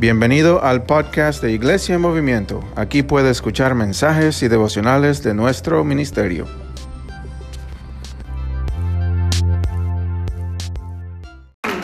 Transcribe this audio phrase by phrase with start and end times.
[0.00, 2.62] Bienvenido al podcast de Iglesia en Movimiento.
[2.76, 6.46] Aquí puede escuchar mensajes y devocionales de nuestro ministerio.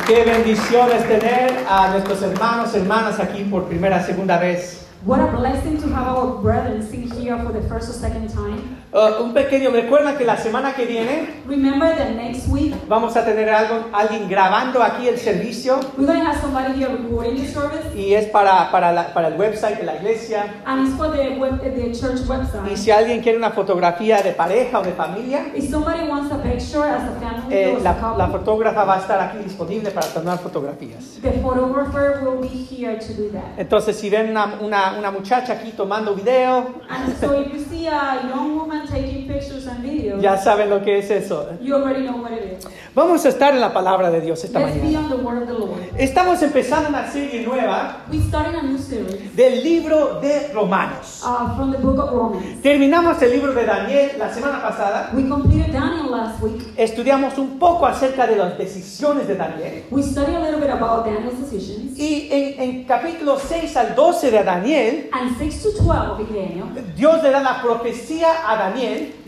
[0.07, 4.87] Qué bendición es tener a nuestros hermanos, hermanas aquí por primera, segunda vez.
[5.05, 6.87] What a blessing to have our brethren
[7.21, 8.84] here for the first or second time.
[8.95, 13.25] Uh, un pequeño, recuerda que la semana que viene Remember that next week vamos a
[13.25, 17.49] tener algo, alguien grabando aquí el servicio we're going to have somebody here recording the
[17.49, 20.63] service, y es para, para, la- para el website de la iglesia.
[20.65, 22.77] and it's for the web, the church Y website.
[22.77, 26.85] si alguien quiere una fotografía de pareja o de familia, If somebody wants a picture
[26.85, 29.39] as a family eh, or as a la, couple, la fotógrafa va a estar aquí
[29.43, 31.21] disponible para tomar fotografías.
[31.21, 33.59] the photographer will be here to do that.
[33.59, 37.89] Entonces, si ven una, una, una muchacha aquí tomando video, And so if you see
[37.89, 41.49] a young woman taking pictures and videos, ya saben lo que es eso.
[41.61, 42.67] you already know what it is.
[42.95, 44.99] Vamos a estar en la palabra de Dios esta Let's be mañana.
[45.01, 45.81] on the word of the Lord.
[45.99, 51.23] Estamos empezando una serie nueva We started a new series del libro de Romanos.
[51.25, 52.63] uh, from the book of Romans.
[52.63, 55.11] Terminamos el libro de Daniel la semana pasada.
[55.13, 56.63] We completed Daniel last week.
[56.77, 59.85] Estudiamos un poco acerca de las decisiones de Daniel.
[59.91, 61.99] We studied a little bit about Daniel's decisions.
[61.99, 66.95] Y en, en capítulo 6 al 12 de Daniel, And 6 to 12 in Daniel,
[66.97, 68.74] Dios le da la profecía a Daniel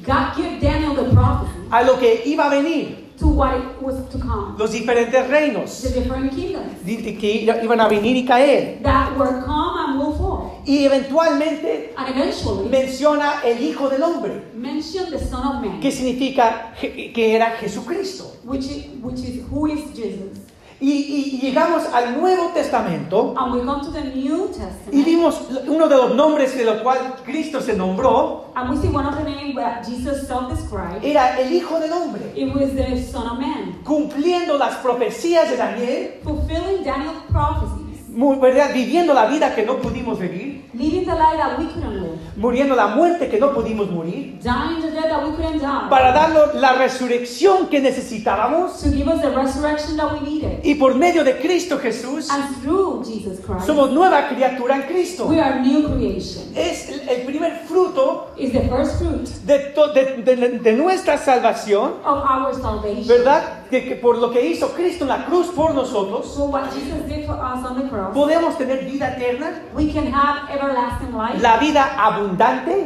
[0.06, 4.08] God gave Daniel the prophecy a lo que iba a venir, to what it was
[4.11, 4.56] to come.
[4.58, 8.78] los diferentes The reinos different kingdoms que iban a venir y caer.
[8.83, 10.62] that were come and will fall.
[10.66, 15.91] Y eventualmente And eventually menciona el Hijo del Hombre, mention the Son of Man, que
[15.91, 18.33] significa que era Jesucristo.
[18.44, 20.38] which is, which is who is Jesus.
[20.78, 25.05] Y, y- y llegamos al Nuevo Testamento And we come to the New y Testament.
[25.06, 29.06] vimos uno de los nombres de los cual Cristo se nombró, And we see one
[29.06, 31.02] of the names that Jesus self-described.
[31.02, 35.56] era el Hijo del Hombre, It was the Son of Man, cumpliendo las profecías de
[35.56, 38.04] Daniel, fulfilling Daniel's prophecies,
[38.41, 38.74] ¿verdad?
[38.74, 42.05] viviendo la vida que no pudimos vivir, living the life that we couldn't live,
[42.36, 45.88] muriendo la muerte que no pudimos morir, dying the death that we couldn't die.
[45.91, 48.80] para darnos la resurrección que necesitábamos.
[48.82, 50.60] to give us the resurrection that we needed.
[50.64, 55.26] Y por medio de Cristo Jesús, And through Jesus Christ, somos nueva criatura en Cristo.
[55.26, 56.44] we are new creation.
[56.54, 61.94] Es el primer fruto Is the first fruit de, to- de- de- de nuestra salvación,
[62.04, 63.06] of our salvation.
[63.08, 63.42] ¿verdad?
[63.70, 67.04] Que, que por lo que hizo Cristo en la cruz por nosotros, So what Jesus
[67.08, 71.41] did for us on the cross, podemos tener vida eterna, we can have everlasting life,
[71.41, 72.25] la vida abundante.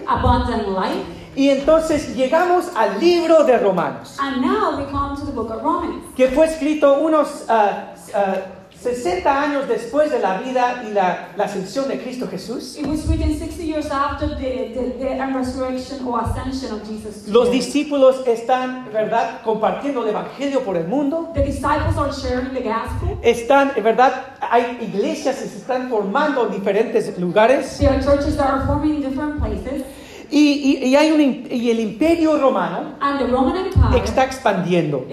[0.06, 1.05] Abundant life.
[1.37, 5.62] Y entonces llegamos al libro de Romanos, And now we come to the book of
[5.62, 8.34] Romans, que fue escrito unos ah, ah,
[8.83, 12.79] 60 años después de la vida y la, la ascensión de Cristo Jesús.
[12.79, 17.27] It was written 60 years after the, the, the resurrection or ascension of Jesus.
[17.27, 21.31] to Los discípulos están, ¿verdad?, compartiendo el Evangelio por el mundo.
[21.35, 23.19] The disciples are sharing the gospel.
[23.23, 27.77] Están, ¿verdad?, hay iglesias que se están formando en diferentes lugares.
[27.79, 29.85] There are churches that are forming in different places.
[30.31, 31.21] Y, y- y hay un,
[31.51, 35.05] y el imperio romano And the Roman Empire está expandiendo.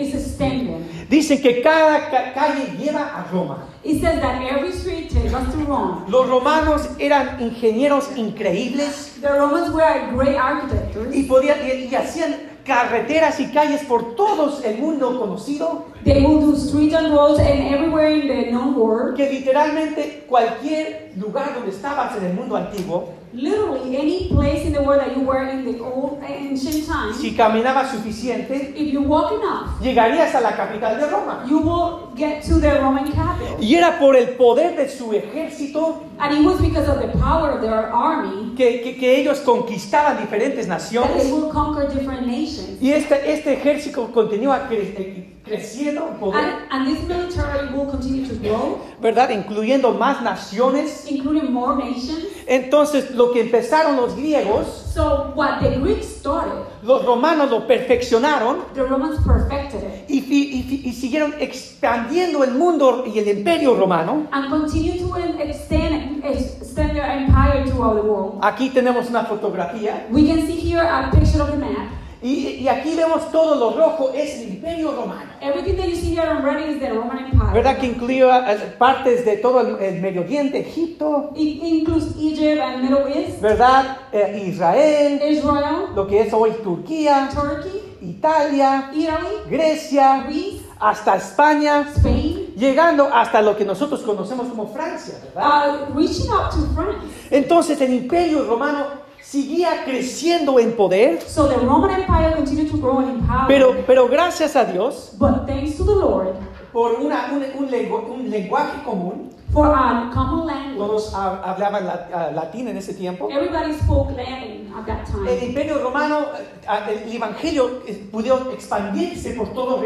[1.09, 3.63] Dicen que cada ca- calle lleva a Roma.
[3.83, 6.03] It says that every street takes us to Rome.
[6.09, 11.15] Los romanos eran ingenieros increíbles The Romans were great architects.
[11.15, 12.35] y, podían, y, y hacían
[12.65, 17.73] carreteras y calles por todo el mundo conocido They would do streets and roads and
[17.73, 19.15] everywhere in the known world.
[19.15, 24.81] que literalmente cualquier lugar donde estabas en el mundo antiguo, Literally, any place in the
[24.81, 29.31] world that you were in the old ancient times, si caminabas suficiente, if you walk
[29.33, 31.45] enough, llegarías a la capital de Roma.
[31.47, 33.57] you will get to the Roman capital.
[33.59, 37.51] Y era por el poder de su ejército And it was because of the power
[37.51, 41.23] of their army que, que- que ellos conquistaban diferentes that naciones.
[41.23, 42.81] they would conquer different nations.
[42.81, 47.89] Y este, este ejército continúa cre- eh, creciendo en poder, And, and this military will
[47.89, 49.29] continue to grow, ¿verdad?
[49.31, 51.05] Incluyendo más naciones.
[51.09, 52.19] including more nations.
[52.47, 58.57] Entonces, lo que empezaron los griegos, So, what the Greeks started, los romanos lo perfeccionaron
[58.73, 60.09] the Romans perfected it.
[60.09, 64.27] y, y fi- y siguieron expandiendo el mundo y el imperio romano.
[64.31, 68.39] and continue to extend, extend their empire throughout the world.
[68.41, 71.89] Aquí tenemos una fotografía We can see here a picture of the map.
[72.21, 75.31] Y, y aquí vemos todo lo rojo, es el imperio romano.
[75.41, 77.53] Everything that you see here on red is the Roman Empire.
[77.53, 77.77] ¿Verdad?
[77.77, 82.83] Que incluía eh, partes de todo el, el Medio Oriente, Egipto, It includes Egypt and
[82.83, 83.97] Middle East, ¿verdad?
[84.11, 91.87] Eh, Israel, Israel, lo que es hoy Turquía, Turkey, Italia, Italy, Grecia, Greece, hasta España,
[91.95, 95.89] Spain, llegando hasta lo que nosotros conocemos como Francia, ¿verdad?
[95.89, 97.07] uh, reaching up to France.
[97.31, 98.85] Entonces el imperio romano
[99.29, 103.45] seguía creciendo en poder, So the Roman Empire continued to grow in power.
[103.47, 106.35] pero, pero gracias a Dios, but thanks to the Lord,
[106.71, 109.29] por una- un, un lengu- un lenguaje común.
[109.57, 110.77] For a common language.
[110.77, 113.27] Todos ha- hablaban la- ah, latín en ese tiempo.
[113.31, 115.45] Everybody spoke Latin at that El time.
[115.47, 119.85] imperio romano, eh, el evangelio eh, pudo expandirse por todo el,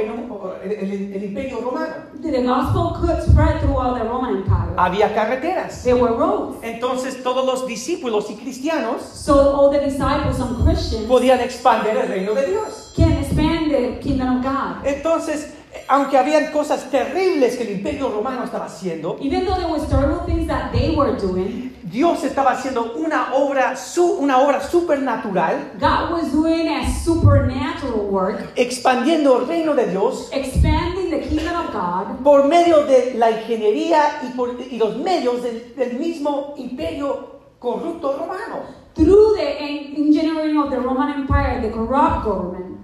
[0.70, 1.94] el- el- el imperio romano.
[2.22, 4.74] The gospel could spread throughout the Roman Empire.
[4.78, 5.84] Había carreteras.
[5.84, 6.58] There were roads.
[6.64, 12.08] Entonces todos los discípulos y cristianos So all the disciples and Christians podían expandir el
[12.10, 12.92] reino de Dios.
[12.96, 14.86] can expand the kingdom of God.
[14.86, 15.54] Entonces,
[15.92, 20.22] aunque habían cosas terribles que el imperio romano estaba haciendo, Even though there was terrible
[20.26, 26.12] things that they were doing, Dios estaba haciendo una obra, su- una obra supernatural, God
[26.14, 32.24] was doing a supernatural work, expandiendo el reino de Dios expanding the kingdom of God
[32.24, 38.14] por medio de la ingeniería y, por- y los medios del, del mismo imperio corrupto
[38.18, 38.80] romano.
[38.94, 42.78] through the en- engineering of the Roman Empire, the corrupt government.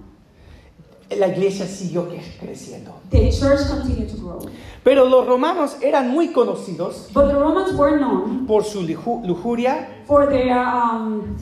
[1.16, 2.92] La iglesia siguió cre- creciendo.
[3.10, 4.38] The church continued to grow.
[4.84, 9.88] Pero los romanos eran muy conocidos But the Romans were known por su luju- lujuria,
[10.06, 11.36] for their um,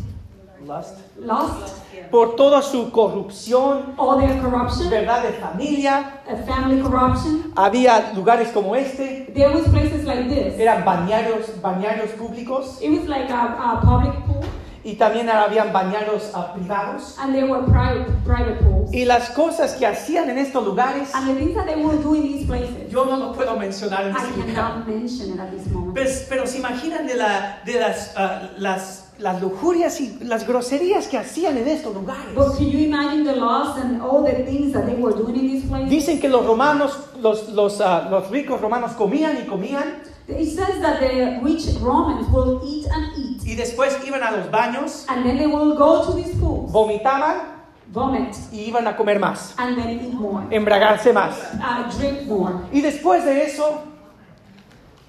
[0.64, 1.76] lust, lust,
[2.10, 6.20] por toda su corrupción, all their corruption, verdad de familia.
[6.46, 7.52] family corruption.
[7.56, 10.58] Había lugares como este, There was places like this.
[10.60, 14.44] eran bañarios, bañarios públicos It was like a, a public pool,
[14.86, 17.18] y también habían bañarios ah, privados.
[17.18, 18.94] and there were private private pools.
[18.94, 22.14] Y las cosas que hacían en estos lugares, And the things that they will do
[22.14, 25.50] in these places, yo no lo puedo mencionar en I este cannot mention it at
[25.50, 25.94] this moment.
[25.94, 31.08] Pues, pero se imaginan de, la, de las, ah, las, las lujurias y las groserías
[31.08, 32.32] que hacían en estos lugares.
[32.36, 35.48] But can you imagine the laws and all the things that they were doing in
[35.48, 35.90] these places?
[35.90, 40.81] Dicen que los romanos, los, los, ah, los ricos romanos comían y comían It says
[40.82, 45.25] that the rich Romans will eat and eat, y después iban a los baños, and
[45.25, 47.55] then they will go to these pools, vomitaban
[47.93, 51.37] vomit, y iban a comer más, and then eat more, embragarse más.
[51.61, 53.82] uh, drink more, Y después de eso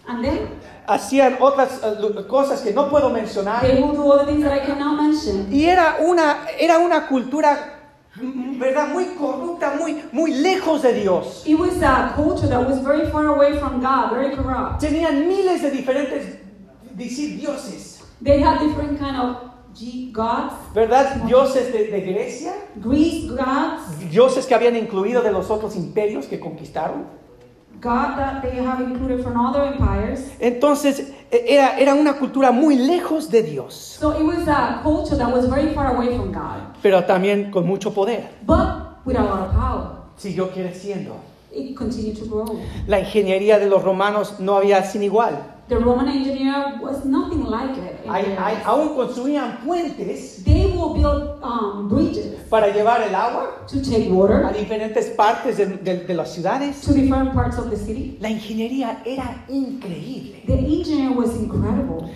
[0.07, 0.49] and then
[0.87, 3.61] hacían otras lu- cosas que no puedo mencionar.
[3.61, 5.47] they will do all the things that I cannot mention.
[5.51, 7.76] Y era una, era una cultura,
[8.59, 8.89] ¿verdad?
[8.93, 11.43] Muy corrupta, muy, muy lejos de Dios.
[11.45, 14.79] It was a culture that was very far away from God, very corrupt.
[14.81, 16.39] Tenían miles de diferentes,
[16.95, 19.37] decir, dioses, They had different kind of
[20.11, 21.23] gods, ¿verdad?
[21.27, 26.39] Dioses de, de Grecia, Greece gods, dioses que habían incluido de los otros imperios que
[26.39, 27.05] conquistaron.
[27.79, 30.31] God that they have included from other empires.
[30.39, 35.31] Entonces, era, era una cultura muy lejos de Dios, So it was a culture that
[35.33, 38.29] was very far away from God, pero también con mucho poder.
[38.45, 38.57] but
[39.05, 39.87] with a lot of power.
[40.17, 41.15] Siguió creciendo.
[41.51, 42.59] It continued to grow.
[42.87, 45.55] La ingeniería de los romanos no había sin igual.
[45.67, 48.07] The Roman engineer was nothing like it.
[48.09, 53.81] Hay- hay- aún construían puentes They will build um, bridges para llevar el agua to
[53.81, 56.79] take a water diferentes partes de, de- de las ciudades.
[56.81, 58.17] to different parts of the city.
[58.21, 60.43] La ingeniería era increíble.
[60.47, 62.09] The engineer was incredible.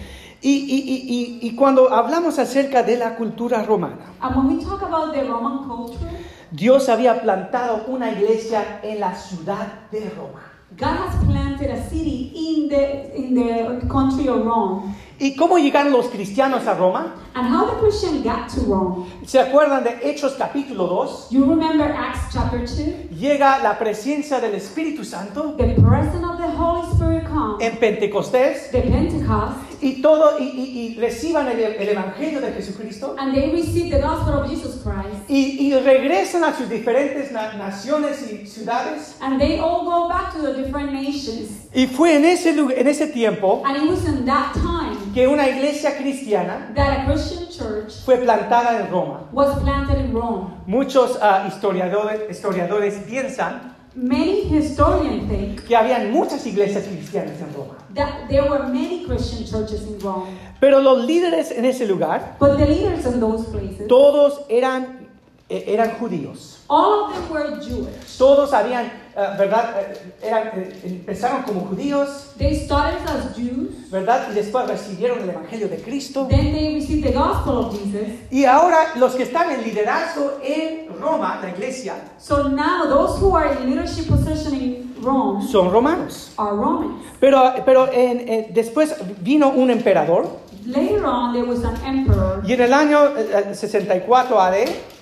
[0.44, 4.82] Y, y- y- y- cuando hablamos acerca de la cultura romana, And when we talk
[4.82, 6.10] about the Roman culture,
[6.52, 10.42] Dios había plantado una iglesia en la ciudad de Roma.
[10.78, 14.96] God has planted a city in the in the country of Rome.
[15.20, 17.14] ¿Y cómo llegaron los cristianos a Roma?
[17.36, 19.06] And how the Christian got to Rome?
[19.26, 21.28] ¿Se acuerdan de Hechos capítulo 2?
[21.30, 23.10] You remember Acts chapter 2?
[23.20, 27.62] Llega la presencia del Espíritu Santo The presence of the Holy Spirit comes.
[27.62, 33.16] en Pentecostés The Pentecost, y todo y, y- y reciban el, el evangelio de Jesucristo
[33.18, 35.30] and they receive the gospel of Jesus Christ.
[35.30, 39.16] y, y regresan a sus diferentes na- naciones y ciudades.
[39.22, 41.50] And they all go back to the different nations.
[41.74, 45.48] Y fue en ese, en ese tiempo And it was in that time que una
[45.50, 49.28] iglesia cristiana that a Christian church fue plantada en Roma.
[49.32, 50.52] was planted in Rome.
[50.68, 57.76] Muchos ah, historiadores, historiadores piensan Many historians think que habían muchas iglesias cristianas en Roma.
[57.94, 60.28] that there were many Christian churches in Rome.
[60.62, 65.08] Pero los líderes en ese lugar, But the leaders in those places, todos eran,
[65.50, 66.60] eh, eran judíos.
[66.70, 68.18] all of them were Jewish.
[68.18, 69.76] Todos habían, ah, ¿verdad?
[69.80, 74.28] Eh, eran, eh, empezaron como judíos, They started as Jews, ¿verdad?
[74.32, 76.28] Y después recibieron el Evangelio de Cristo.
[76.30, 78.08] then they received the gospel of Jesus.
[78.32, 83.36] Y ahora los que están en liderazgo en Roma, la iglesia, So now those who
[83.36, 86.32] are in leadership position in Rome son romanos.
[86.38, 87.04] are Romans.
[87.20, 90.28] Pero, pero en- en- después vino un emperador
[90.66, 92.42] Later on, there was an emperor.
[92.46, 94.54] Y en el año eh, eh, 64 AD,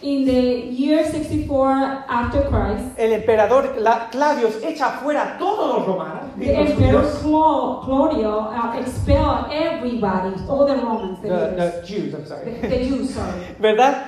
[0.01, 0.31] In the
[0.71, 6.45] year 64 after Christ, el emperador Cla- Claudius echa fuera a todos los romanos, y
[6.45, 11.85] the los emperor judíos, Cla- Claudio uh, expelled everybody, all the Romans, the, the, the
[11.85, 12.51] Jews, I'm sorry.
[12.61, 13.41] the, the Jews, sorry.
[13.59, 14.05] ¿verdad?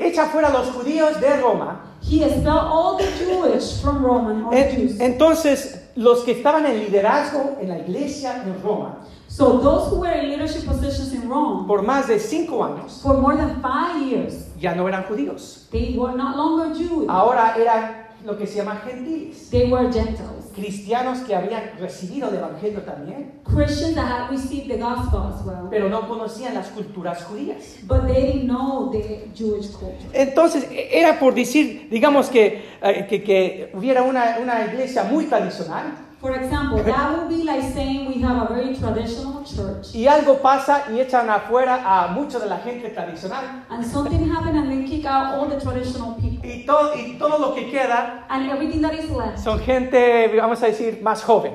[0.00, 1.80] Echa fuera a los judíos de Roma.
[2.02, 5.00] He expelled all the Jewish from Roman, all the En- Jews.
[5.00, 8.98] entonces, los que estaban en liderazgo en la iglesia en Roma
[9.32, 13.14] So those who were in leadership positions in Rome por más de cinco años for
[13.16, 15.68] more than five years, ya no eran judíos.
[15.70, 17.08] they were not longer Jewish.
[17.08, 19.48] Ahora eran lo que se llama gentiles.
[19.48, 20.50] They were Gentiles.
[20.54, 25.68] Cristianos que habían recibido el evangelio también, Christians that had received the gospel as well.
[25.70, 27.78] pero no conocían las culturas judías.
[27.84, 30.10] But they didn't know the Jewish culture.
[30.12, 36.11] Entonces, era por decir, digamos que, eh, que, que hubiera una, una iglesia muy tradicional
[36.22, 40.40] For example, that would be like saying we have a very traditional church y algo
[40.40, 44.84] pasa y echan afuera a mucha de la gente tradicional and something happened and they
[44.88, 46.48] kick out all the traditional people.
[46.48, 50.62] y todo, y todo lo que queda And everything that is left, son gente, vamos
[50.62, 51.54] a decir, más joven.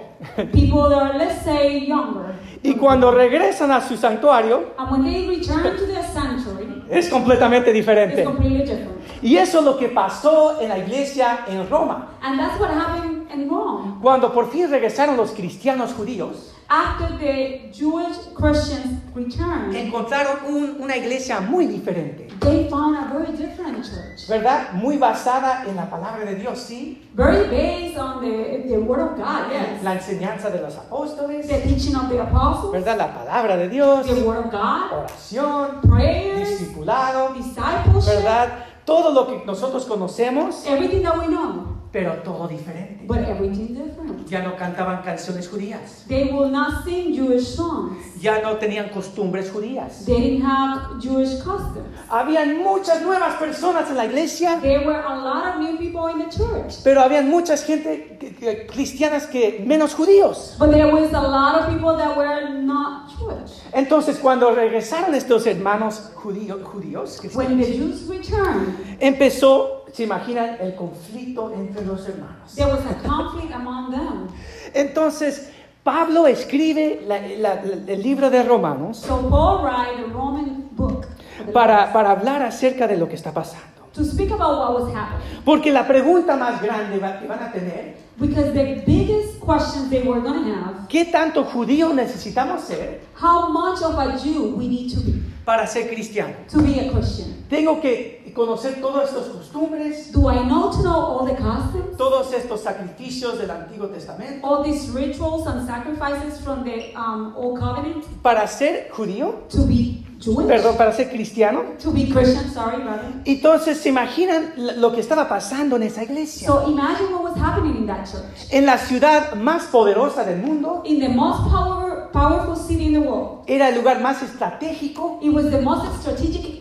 [0.51, 2.35] people that are, let's say, younger.
[2.61, 7.69] Y cuando regresan a su santuario, And when they return to their sanctuary, es completamente
[7.69, 8.23] it's diferente.
[8.25, 8.97] completely different.
[9.21, 12.09] Y eso es lo que pasó en la iglesia en Roma.
[12.21, 13.99] And that's what happened in Rome.
[14.01, 20.97] Cuando por fin regresaron los cristianos judíos, After the Jewish Christians returned, encontraron un- una
[20.97, 24.27] iglesia muy diferente, they found a very different church.
[24.27, 24.73] ¿verdad?
[24.73, 27.07] Muy basada en la palabra de Dios, sí.
[27.13, 29.81] Very based on the, the Word of God, yes.
[29.81, 32.97] La enseñanza de los apóstoles, The teaching of the apostles, ¿verdad?
[32.97, 38.49] La palabra de Dios, the Word of God, oración, prayers, discipulado, discipleship, ¿verdad?
[38.83, 43.05] Todo lo que nosotros conocemos, everything that we know, pero todo diferente.
[43.07, 44.27] but everything different.
[44.27, 47.97] Ya no cantaban canciones judías, They will not sing Jewish songs.
[48.21, 50.05] ya no tenían costumbres judías.
[50.05, 51.87] They didn't have Jewish customs.
[52.09, 56.19] Habían muchas nuevas personas en la iglesia, There were a lot of new people in
[56.19, 56.75] the church.
[56.83, 60.55] pero habían muchas gente que- que- cristianas que menos judíos.
[60.59, 63.61] But there was a lot of people that were not Jewish.
[63.73, 70.57] Entonces, cuando regresaron estos hermanos judío- judíos, When the cristianos, Jews returned, empezó, se imaginan,
[70.59, 72.53] el conflicto entre los hermanos.
[72.55, 74.27] there was a conflict among them.
[74.73, 75.49] Entonces,
[75.83, 81.05] Pablo escribe la- la- la- el libro de Romanos So Paul wrote a Roman book
[81.53, 83.65] para, para hablar acerca de lo que está pasando.
[83.93, 85.41] to speak about what was happening.
[85.43, 90.01] Porque la pregunta más grande va- que van a tener, Because the biggest questions they
[90.03, 94.67] were going to have, ¿qué tanto judío necesitamos ser how much of a Jew we
[94.67, 95.13] need to be
[95.45, 96.33] para ser cristiano?
[96.51, 97.43] to be a Christian.
[97.49, 103.39] Tengo que conocer todas estas costumbres, Do I know all the customs, todos estos sacrificios
[103.39, 108.89] del Antiguo Testamento all these rituals and sacrifices from the um, Old Covenant para ser
[108.91, 110.47] judío, to be Jewish?
[110.47, 111.63] perdón, para ser cristiano.
[111.83, 113.11] To be Christian, sorry, brother.
[113.25, 116.47] Entonces, ¿se imaginan lo que estaba pasando en esa iglesia?
[116.47, 118.47] So imagine what was happening in that church.
[118.51, 122.99] En la ciudad más poderosa del mundo, In the most power, powerful city in the
[122.99, 126.56] world, era el lugar más estratégico it was the most strategic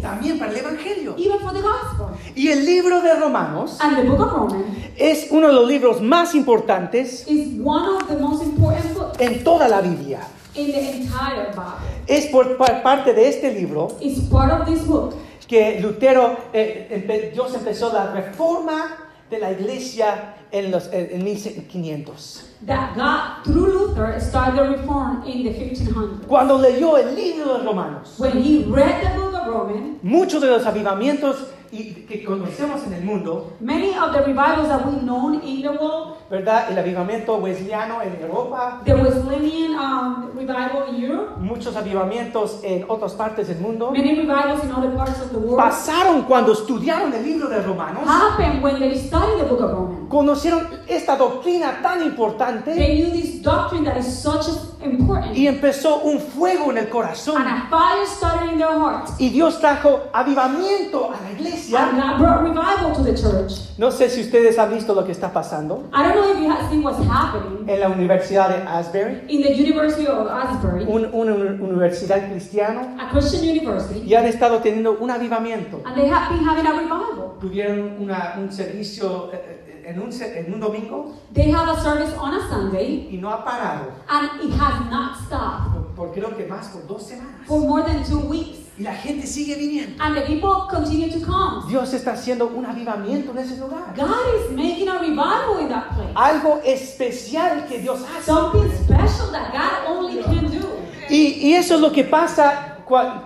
[0.00, 1.14] también para el Evangelio.
[1.18, 2.06] even for the gospel.
[2.34, 4.64] Y el libro de Romanos And the book of Romans
[4.96, 9.42] es uno de los libros más importantes is one of the most important books en
[9.44, 10.20] toda la Biblia.
[10.54, 12.06] in the entire Bible.
[12.06, 15.14] Es por par- parte de este libro It's part of this book
[15.46, 18.96] que Lutero, eh, empe- Dios empezó la reforma
[19.30, 22.49] de la iglesia en, los, en, en 1500.
[22.66, 26.26] That God, through Luther, started the reform in the 1500s.
[26.26, 30.48] Cuando leyó el libro de Romanos, When he read the book of Romans, muchos de
[30.48, 31.36] los avivamientos
[31.72, 35.68] y- que conocemos en el mundo, many of the revivals that we know in the
[35.70, 36.70] world, ¿verdad?
[36.70, 43.12] El avivamiento wesleyano en Europa, the Wesleyan um, revival in Europe, muchos avivamientos en otras
[43.14, 47.24] partes del mundo, many revivals in other parts of the world, pasaron cuando estudiaron el
[47.24, 50.08] libro de Romanos, happened when they studied the book of Romans.
[50.08, 54.46] conocieron esta doctrina tan importante They knew this doctrine that is such
[54.82, 57.36] important, y empezó un fuego en el and corazón.
[57.42, 59.12] a fire started in their hearts.
[59.18, 61.92] Y Dios trajo avivamiento a la And iglesia.
[61.94, 63.52] God brought revival to the church.
[63.78, 66.50] No sé si ustedes han visto lo que está pasando I don't know if you
[66.50, 71.08] have seen what's happening en la Universidad de Asbury, in the University of Asbury, un-
[71.12, 75.80] una uni- universidad cristiana, a Christian university, y han estado teniendo un avivamiento.
[75.84, 77.36] and they have been having a revival.
[77.40, 79.38] Tuvieron una- un servicio eh,
[79.84, 83.16] eh, en un, se- en un domingo They have a service on a Sunday, y
[83.18, 87.02] no ha parado and it has not stopped por, por creo que más por dos
[87.06, 87.46] semanas.
[87.46, 88.59] for more than two weeks.
[88.80, 90.02] Y la gente sigue viniendo.
[90.02, 91.68] And the people continue to come.
[91.68, 93.92] Dios está haciendo un avivamiento en ese lugar.
[93.94, 94.08] God
[94.40, 96.14] is making a revival in that place.
[96.14, 98.24] Algo especial que Dios hace.
[98.24, 100.66] Something special that God only can do.
[101.10, 102.78] Y, y eso es lo que pasa,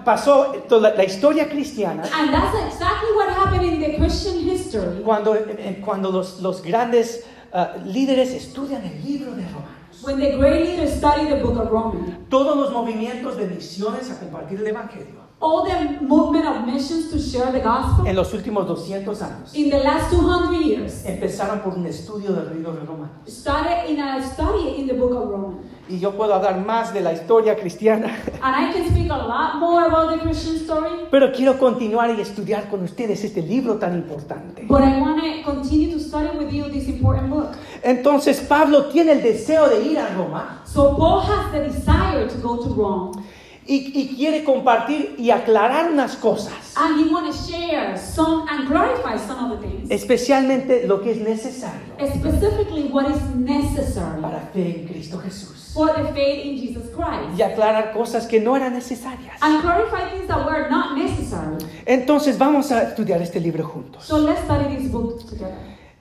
[0.04, 5.36] pasó toda la historia cristiana And that's exactly what happened in the Christian history cuando,
[5.36, 10.02] eh, cuando los, los grandes ah, líderes estudian el libro de Romanos.
[10.02, 12.28] when the great leaders studied the book of Romans.
[12.28, 17.18] Todos los movimientos de misiones a compartir el Evangelio All the movement of missions to
[17.18, 21.74] share the gospel en los últimos 200 años in the last 200 years empezaron por
[21.74, 23.10] un estudio del libro de Romanos.
[23.26, 25.58] started in a study in the book of Romans.
[25.86, 28.06] Y yo puedo hablar más de la historia cristiana,
[28.40, 32.22] And I can speak a lot more about the Christian story, pero quiero continuar y
[32.22, 34.64] estudiar con ustedes este libro tan importante.
[34.66, 37.48] but I want to continue to study with you this important book.
[37.82, 42.38] Entonces Pablo tiene el deseo de ir a Roma So Paul has the desire to
[42.38, 43.22] go to Rome,
[43.66, 48.68] y, y quiere compartir y aclarar unas cosas, and he want to share some and
[48.68, 54.40] clarify some of the things, especialmente lo que es necesario specifically what is necessary para
[54.52, 55.72] fe en Cristo Jesús.
[55.74, 59.36] for the faith in Jesus Christ, Y aclarar cosas que no eran necesarias.
[59.40, 61.56] and clarify things that were not necessary.
[61.86, 64.04] Entonces vamos a estudiar este libro juntos.
[64.04, 65.56] So let's study this book together.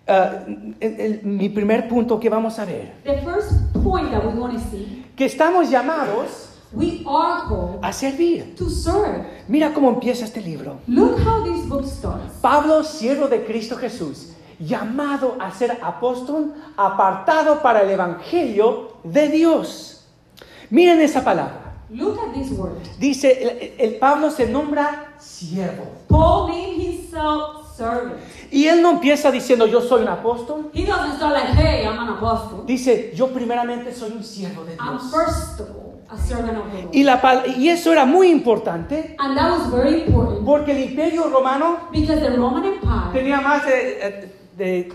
[0.08, 0.44] Ah,
[0.82, 3.52] el- el- mi primer punto que vamos a ver, The first
[3.84, 8.56] point that we want to see, que estamos llamados we are called a servir.
[8.56, 9.26] to serve.
[9.48, 10.80] Mira cómo empieza este libro.
[10.88, 12.34] Look how this book starts.
[12.42, 20.06] Pablo, siervo de Cristo Jesús, llamado a ser apóstol, apartado para el Evangelio de Dios.
[20.70, 21.74] Miren esa palabra.
[21.90, 22.78] Look at this word.
[23.00, 25.86] Dice, el, el Pablo se nombra siervo.
[26.08, 28.18] Paul named himself servant.
[28.52, 30.70] Y él no empieza diciendo yo soy un apóstol.
[30.74, 32.64] He doesn't start like, hey, I'm an apostle.
[32.66, 35.12] Dice, yo primeramente soy un siervo de I'm Dios.
[35.12, 35.93] first of all
[36.92, 41.30] Y, la, y eso era muy importante And that was very important porque el imperio
[41.30, 44.94] romano because the Roman Empire tenía más de, de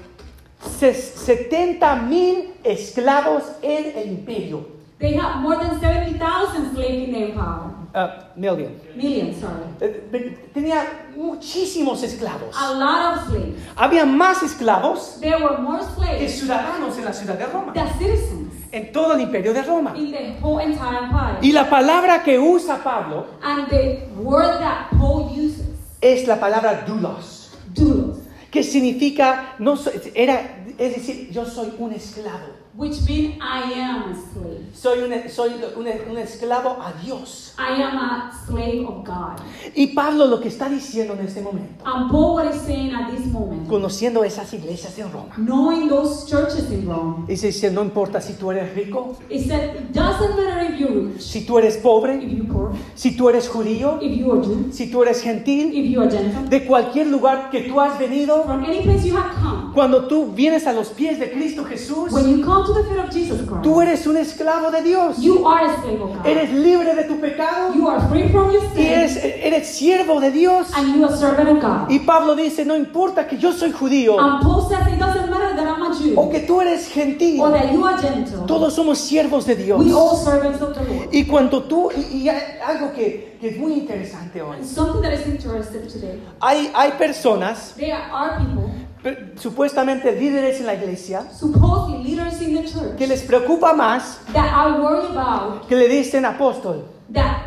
[0.80, 4.78] 70 mil esclavos en el imperio.
[4.98, 7.70] they had more than 70,000 slaves in the empire.
[7.94, 8.78] Ah, million.
[8.94, 9.64] Millions, sorry.
[9.80, 10.84] Eh, Tenía
[11.16, 12.54] muchísimos esclavos.
[12.54, 13.56] A lot of slaves.
[13.76, 18.47] Había más esclavos There were more que slaves ciudadanos en la ciudad de Roma, citizens
[18.72, 19.94] en todo el imperio de Roma.
[19.96, 21.38] in the whole entire empire.
[21.42, 25.66] Y la palabra que usa Pablo And the word that Paul uses,
[26.00, 28.18] es la palabra doulos, doulos,
[28.50, 29.76] que significa, no
[30.14, 32.58] era, es decir, yo soy un esclavo.
[32.74, 34.66] which means I am a slave.
[34.72, 37.47] Soy un, soy un, un esclavo a Dios.
[37.58, 39.40] I am a slave of God.
[39.74, 43.10] Y Pablo lo que está diciendo en este momento, And Paul, what is saying at
[43.10, 47.82] this moment, conociendo esas iglesias en Roma, knowing those churches in Rome, dice, dice, no
[47.82, 51.58] importa si tú eres rico, he said, it doesn't matter if you're rich, si tú
[51.58, 55.02] eres if pobre, you're poor, si tú eres judío, if you are Jew, si tú
[55.02, 58.82] eres gentil, if you are Gentile, de cualquier lugar que tú has venido, from any
[58.82, 62.44] place you have come, cuando tú vienes a los pies de Cristo Jesús, when you
[62.44, 65.18] come to the feet of Jesus tú Christ, eres un esclavo de Dios.
[65.18, 66.24] you are a slave of God.
[66.26, 70.20] Eres libre de tu pecado You are free from your y sin, eres, eres siervo
[70.20, 70.68] de Dios.
[70.74, 71.90] and you are servant of God.
[71.90, 75.54] Y Pablo dice, no importa que yo soy judío And Paul says it doesn't matter
[75.56, 78.46] that I'm a Jew o que tú eres gentil, or that you are Gentile.
[78.46, 79.78] todos somos siervos de Dios.
[79.84, 81.08] We all servants of the Lord.
[81.12, 85.26] Y cuando tú, y, y algo que, que es muy interesante hoy, something that is
[85.26, 86.20] interesting today.
[86.40, 88.70] hay, hay personas, There are people,
[89.02, 94.18] pe- supuestamente líderes en la iglesia, supposedly leaders in the church, que les preocupa más
[94.32, 97.44] that are worried about que le dicen apóstol that,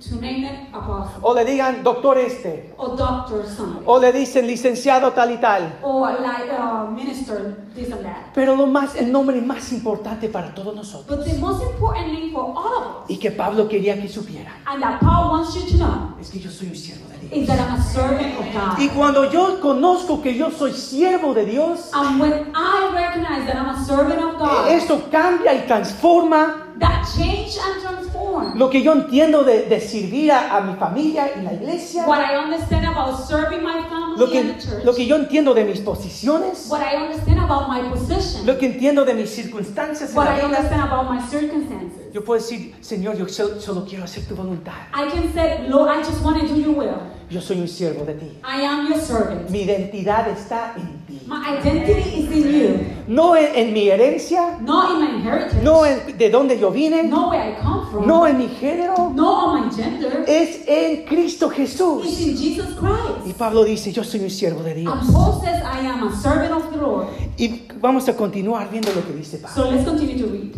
[0.00, 4.46] to name it apostle, o le digan doctor este or doctor something, o le dicen
[4.46, 5.78] licenciado tal y tal.
[5.82, 8.32] or like uh, minister this and that.
[8.34, 12.44] Pero lo más, el nombre más importante para todos nosotros But the most important for
[12.56, 15.76] all of us, y que Pablo quería que supieran and that Paul wants you to
[15.76, 17.32] know, es que yo soy un siervo de Dios.
[17.32, 18.78] is that I'm a servant of God.
[18.80, 23.54] Y cuando yo conozco que yo soy siervo de Dios, And when I recognize that
[23.56, 28.82] I'm a servant of God, eso cambia y transforma that change and transform lo que
[28.82, 32.86] yo entiendo de, de servir a, a mi familia y la iglesia, what I understand
[32.86, 35.80] about serving my family lo que, and the church, lo que yo entiendo de mis
[35.80, 40.42] posiciones, what I understand about my position, lo que entiendo de mis circunstancias what I
[40.42, 42.01] understand about my circumstances.
[42.12, 44.72] Yo puedo decir, Señor, yo solo, solo quiero hacer tu voluntad.
[44.94, 46.98] I can say, Lord, I just want to do your will.
[47.30, 48.26] Yo soy un siervo de ti.
[48.44, 49.48] I am your servant.
[49.48, 51.20] Mi identidad está en ti.
[51.26, 55.86] My identity is in you, No en, en mi herencia, not in my inheritance, no
[55.86, 59.48] en de dónde yo vine, not where I come from, no en mi género, not
[59.48, 60.24] on my gender.
[60.28, 62.20] es en Cristo It's Jesús.
[62.20, 63.38] in Jesus Y Christ.
[63.38, 64.92] Pablo dice, yo soy un siervo de Dios.
[64.92, 67.06] And Paul says, I am a servant of the Lord.
[67.38, 69.54] Y vamos a continuar viendo lo que dice Pablo.
[69.64, 70.52] So let's continue to read.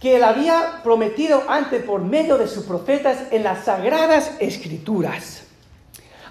[0.00, 5.42] Que él había prometido antes por medio de sus profetas en las sagradas escrituras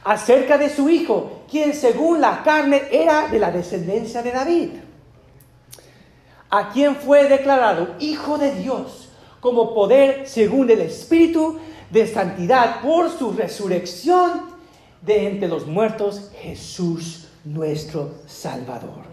[0.04, 4.70] acerca de su hijo, quien según la carne era de la descendencia de David,
[6.50, 13.10] a quien fue declarado hijo de Dios como poder según el Espíritu de santidad por
[13.10, 14.50] su resurrección
[15.02, 19.08] de entre los muertos, Jesús nuestro Salvador.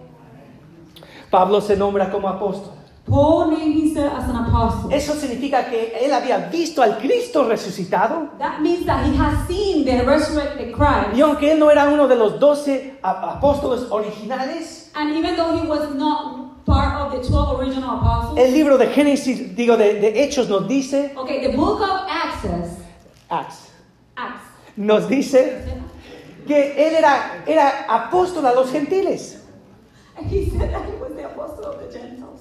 [1.31, 2.75] Pablo se nombra como apóstol.
[3.07, 4.92] Paul named himself as an apostle.
[4.92, 8.31] Eso significa que él había visto al Cristo resucitado.
[8.38, 11.14] That means that he has seen the resurrected Christ.
[11.14, 15.69] Y aunque él no era uno de los doce apóstoles originales, And even though he
[15.69, 20.25] was not part of the 12 original apostles, el libro de Génesis, digo, de, de
[20.25, 22.79] Hechos nos dice, okay, the book of Acts says,
[23.31, 23.71] Acts,
[24.16, 24.42] Acts,
[24.77, 25.62] nos dice
[26.47, 29.42] que él era, era apóstol a los gentiles.
[30.29, 32.40] he said that he was the apostle of the Gentiles.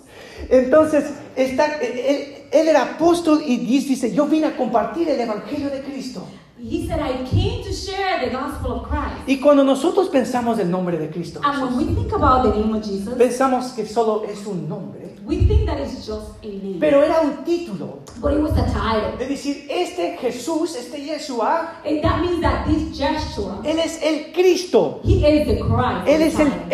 [0.50, 1.06] Entonces,
[1.36, 6.28] está, él, él era apóstol y dice, yo vine a compartir el Evangelio de Cristo.
[6.58, 9.28] He said, I came to share the gospel of Christ.
[9.28, 12.74] Y cuando nosotros pensamos el nombre de Cristo, And when we think about the name
[12.76, 16.78] of Jesus, pensamos que solo es un nombre, we think that it's just a name.
[16.80, 19.18] pero era un título But it was a title.
[19.20, 24.32] de decir, este Jesús, este Yeshua, And that means that this Joshua, Él es el
[24.32, 26.08] Cristo, he is the Christ.
[26.08, 26.28] Él the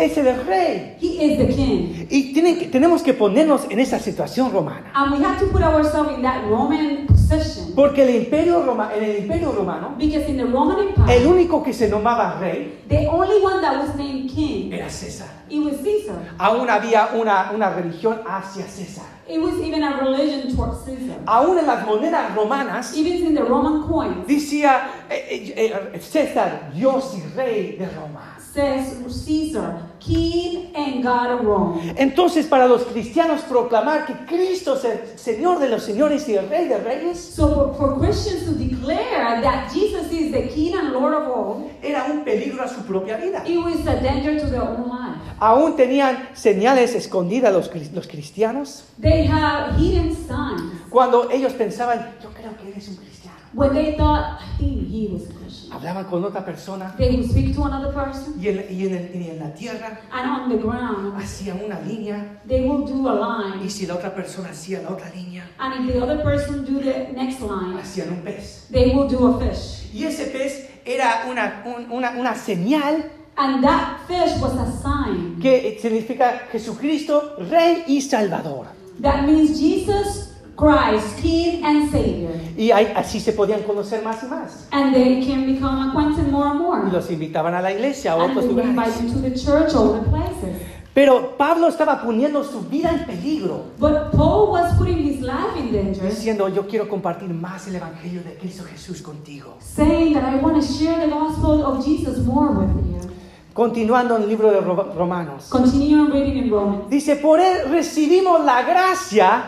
[0.03, 0.95] es el, es Rey.
[1.01, 2.05] He is the King.
[2.09, 4.91] Y tienen que- tenemos que ponernos en esa situación romana.
[4.93, 7.73] And we have to put ourselves in that Roman position.
[7.73, 11.73] Porque el imperio Roma, el imperio romano, Because in the Roman el Empire, único que
[11.73, 15.27] se nombraba rey the only one that was named king, era César.
[15.49, 16.15] it was Caesar.
[16.37, 19.05] Aún había una, una religión hacia César.
[19.27, 21.19] It was even a religion towards Caesar.
[21.25, 26.71] Aún en las monedas romanas Even in the Roman coins, decía eh, eh, eh, César,
[26.73, 28.37] Dios y rey de Roma.
[28.53, 31.93] Says Caesar, King and God of Rome.
[31.97, 36.49] Entonces, para los cristianos proclamar que Cristo es el Señor de los señores y el
[36.49, 40.91] Rey de reyes So for, for Christians to declare that Jesus is the King and
[40.91, 43.43] Lord of all, era un peligro a su propia vida.
[43.45, 45.17] it was a danger to their own life.
[45.39, 52.29] Aún tenían señales escondidas los, los cristianos They have hidden signs cuando ellos pensaban, yo
[52.31, 53.37] creo que eres un cristiano.
[53.53, 55.23] when they thought, I think he was.
[55.71, 59.15] Hablaban con otra persona They would speak to another person, y en, y en el-
[59.21, 63.13] y en la tierra and on the ground, hacían una línea they will do a
[63.55, 63.69] y line.
[63.69, 67.09] si la otra persona hacía la otra línea, And if the other person do the
[67.13, 68.67] next line, hacían un pez.
[68.71, 69.89] they will do a fish.
[69.93, 75.39] Y ese pez era una, un- una, una señal And that fish was a sign.
[75.41, 78.67] que significa Jesucristo, Rey y Salvador.
[79.01, 82.31] That means Jesus Christ, King and Savior.
[82.57, 84.67] Y ahí- así se podían conocer más y más.
[84.71, 86.91] And they can become acquainted more and Y more.
[86.91, 88.97] los invitaban a la iglesia, a And otros lugares.
[89.13, 90.61] to the church other places.
[90.93, 95.71] Pero Pablo estaba poniendo su vida en peligro, But Paul was putting his life in
[95.71, 99.55] danger, diciendo, yo quiero compartir más el Evangelio de Cristo Jesús contigo.
[99.61, 103.09] saying that I want to share the gospel of Jesus more with you.
[103.53, 105.45] Continuando en el libro de Ro- Romanos.
[105.49, 106.89] Continue reading in Romans.
[106.89, 109.43] Dice, por él recibimos la gracia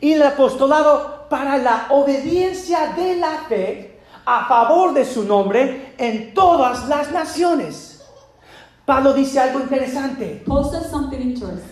[0.00, 6.34] y el apostolado para la obediencia de la fe a favor de su nombre en
[6.34, 7.94] todas las naciones.
[8.88, 10.42] Pablo dice algo interesante.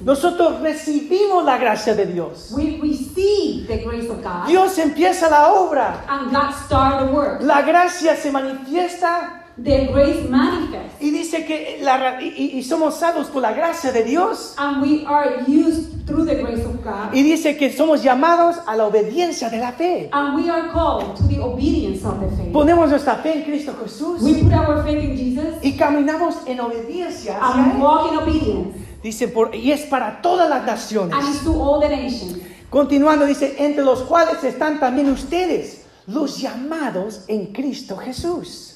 [0.03, 2.53] Nosotros recibimos la gracia de Dios.
[2.55, 6.05] We receive the grace of God, Dios empieza la obra.
[6.09, 7.41] and God the work.
[7.41, 13.41] La gracia se manifiesta The grace manifests, y dice que la y, somos salvos por
[13.41, 14.55] la gracia de Dios.
[14.59, 17.15] and we are used through the grace of God.
[17.15, 20.11] Y dice que somos llamados a la obediencia de la fe.
[20.13, 22.53] And we are called to the obedience of the faith.
[22.53, 26.61] Ponemos nuestra fe en Cristo Jesús We put our faith in Jesus y caminamos en
[26.61, 27.81] obediencia and Él.
[27.83, 28.77] walk in obedience.
[29.03, 31.45] Dice, por, y es para todas las And it's naciones.
[31.45, 32.37] to all the nations.
[32.69, 38.76] Continuando, dice, entre los cuales están también ustedes, los llamados en Cristo Jesús.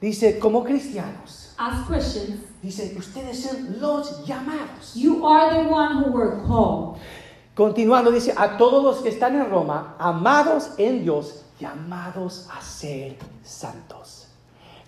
[0.00, 4.94] Dice, como cristianos, As Christians, dice, ustedes son los llamados.
[4.94, 6.96] you are the one who were called.
[7.54, 13.16] Continuando, dice, a todos los que están en Roma, amados en Dios, llamados a ser
[13.44, 14.28] santos.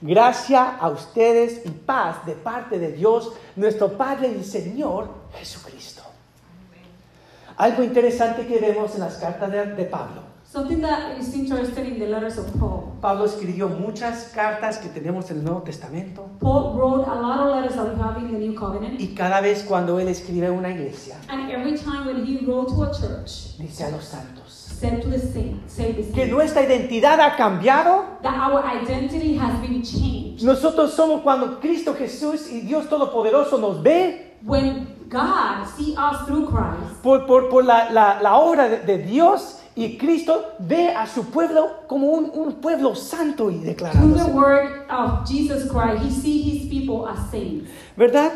[0.01, 6.03] Gracia a ustedes y paz de parte de Dios, nuestro Padre y Señor Jesucristo.
[7.59, 10.32] Algo interesante que vemos en las cartas de, de Pablo.
[10.53, 12.93] Something that is interesting in the letters of Paul.
[13.01, 17.57] Pablo escribió muchas cartas que tenemos en el Nuevo Testamento Paul wrote a lot of
[17.57, 19.01] letters that we have in the New Covenant.
[19.01, 22.69] y cada vez cuando él escribe a una iglesia, And every time when he wrote
[22.75, 24.43] to a church, dice a los santos
[24.79, 29.59] said to the saints, say the que nuestra identidad ha cambiado that our identity has
[29.63, 30.43] been changed.
[30.45, 36.47] Nosotros somos cuando Cristo Jesús y Dios Todopoderoso nos ve When God see us through
[36.51, 41.07] Christ, por, por, por la, la- la obra de, de Dios y Cristo ve a
[41.07, 44.27] su pueblo como un, un pueblo santo y through the declarado.
[44.35, 47.71] work of Jesus Christ, he see his people as saints.
[47.97, 48.33] ¿Verdad?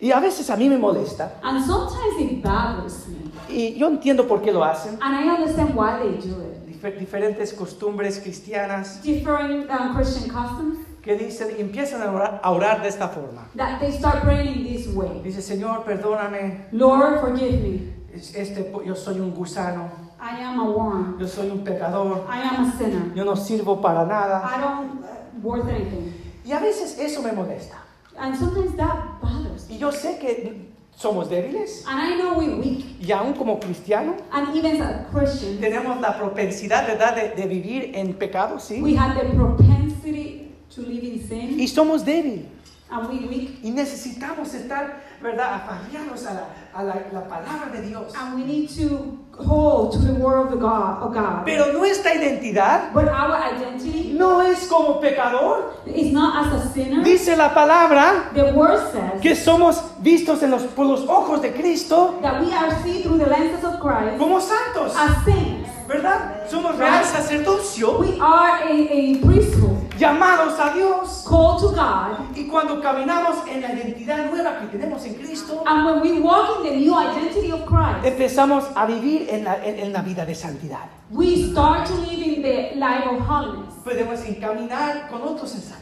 [0.00, 3.30] Y a veces a mí me molesta And sometimes it bothers me.
[3.54, 4.98] Y yo entiendo por qué lo hacen.
[5.00, 6.66] And I understand why they do it.
[6.66, 12.82] Difer- diferentes costumbres cristianas Different um, Christian customs que dicen empiezan a orar, a orar
[12.82, 13.46] de esta forma.
[13.56, 15.20] that they start praying in this way.
[15.22, 17.80] Dice, Señor, perdóname, Lord, forgive me.
[18.14, 19.90] es- este, yo soy un gusano,
[20.20, 21.16] I am a worm.
[21.18, 23.14] yo soy un pecador, I am a sinner.
[23.14, 24.42] yo no sirvo para nada.
[24.44, 26.12] I don't uh, worth anything.
[26.44, 27.76] Y a veces eso me molesta.
[28.18, 29.76] And sometimes that bothers me.
[29.76, 32.84] Y yo sé que somos débiles And I know we're weak.
[33.00, 37.92] y aún como cristiano And even as Christians, tenemos la propensidad, ¿verdad?, de, de vivir
[37.94, 38.96] en pecado, we ¿sí?
[38.96, 41.58] have the propensity to live in sin.
[41.58, 42.46] Y somos débiles.
[42.90, 43.60] And we weak.
[43.62, 48.12] Y necesitamos estar, ¿verdad?, aferrados a, la, a la, la palabra de Dios.
[48.16, 51.44] And we need to hold to the word of God of God.
[51.44, 55.74] Pero nuestra identidad But our identity no es como pecador.
[55.86, 57.02] is not as a sinner.
[57.02, 61.52] Dice la palabra The word says que somos vistos en los, por los ojos de
[61.52, 65.59] Cristo that we are seen through the lenses of Christ como santos, as saints.
[65.90, 66.46] ¿Verdad?
[66.48, 71.24] Somos real sacerdocio, We are a, a priesthood llamados a Dios.
[71.28, 72.36] called to God.
[72.36, 76.58] Y cuando caminamos en la identidad nueva que tenemos en Cristo, And when we walk
[76.58, 80.24] in the new identity of Christ, empezamos a vivir en la, en- en la vida
[80.24, 80.86] de santidad.
[81.10, 83.74] we start to live in the life of holiness.
[83.84, 85.80] Podemos encaminar con otros en santidad.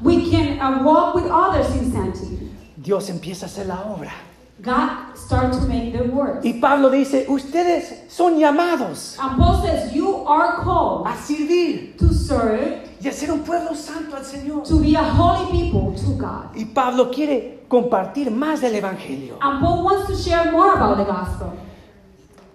[0.00, 2.52] We can uh, walk with others in sanctity.
[2.76, 4.12] Dios empieza a hacer la obra.
[4.60, 6.42] God starts to make the work.
[6.44, 12.12] Y Pablo dice, ustedes son llamados And Paul says, You are called a servir to
[12.12, 14.64] serve, y a ser un pueblo santo al Señor.
[14.66, 16.56] to be a holy people to God.
[16.56, 21.04] Y Pablo quiere compartir más del Evangelio, And Paul wants to share more about the
[21.04, 21.52] gospel.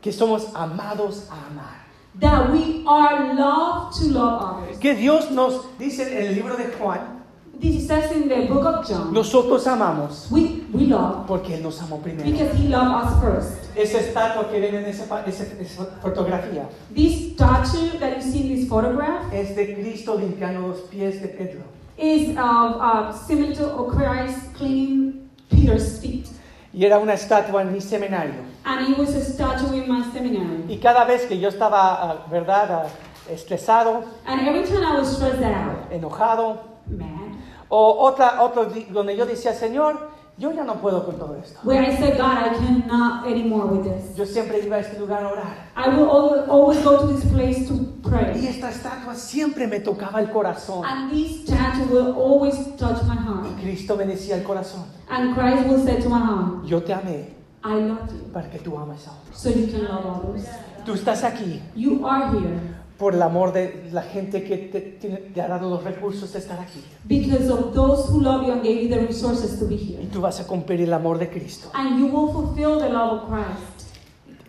[0.02, 1.84] que somos amados a amar.
[2.20, 4.78] That we are loved to love others.
[4.80, 7.23] Que Dios nos dice en el libro de Juan,
[7.64, 9.14] This says in the book of John.
[9.14, 12.30] nosotros amamos We, we love porque Él nos amó primero.
[12.30, 13.78] because he loved us first.
[13.78, 18.56] Esa estatua que ven en esa, esa- esa fotografía This statue that you see in
[18.56, 21.62] this photograph es de Cristo limpiando los pies de Pedro.
[21.98, 26.28] is uh, uh, similar to Christ cleaning Peter's feet.
[26.74, 28.34] Y era una estatua en mi seminario.
[28.66, 30.64] And it was a statue in my seminary.
[30.68, 32.88] Y cada vez que yo estaba, ah, ¿verdad?, ah,
[33.32, 37.23] estresado, And every time I was stressed out, enojado, mad,
[37.70, 41.60] o otra, otro donde yo decía, Señor, yo ya no puedo con todo esto.
[41.64, 44.16] where I said, God, I cannot anymore with this.
[44.16, 45.72] Yo siempre iba a este lugar a orar.
[45.76, 48.48] I will always, always go to this place to Y pray.
[48.48, 50.84] esta estatua siempre me tocaba el corazón.
[50.86, 53.46] And this statue will always touch my heart.
[53.58, 56.94] Y Cristo me decía el corazón, And Christ will say to my heart, yo te
[56.94, 59.38] amé I love you, para que tú ames a otros.
[59.38, 60.48] so you can love others.
[60.84, 62.60] Tú estás aquí You are here
[63.04, 66.40] por el amor de la gente que te, tiene- te ha dado los recursos de
[66.40, 66.82] estar aquí.
[67.04, 70.06] because of those who love you and gave you the resources to be Y here.
[70.10, 71.70] tú vas a cumplir el amor de Cristo.
[71.74, 73.98] And you will fulfill the love of Christ.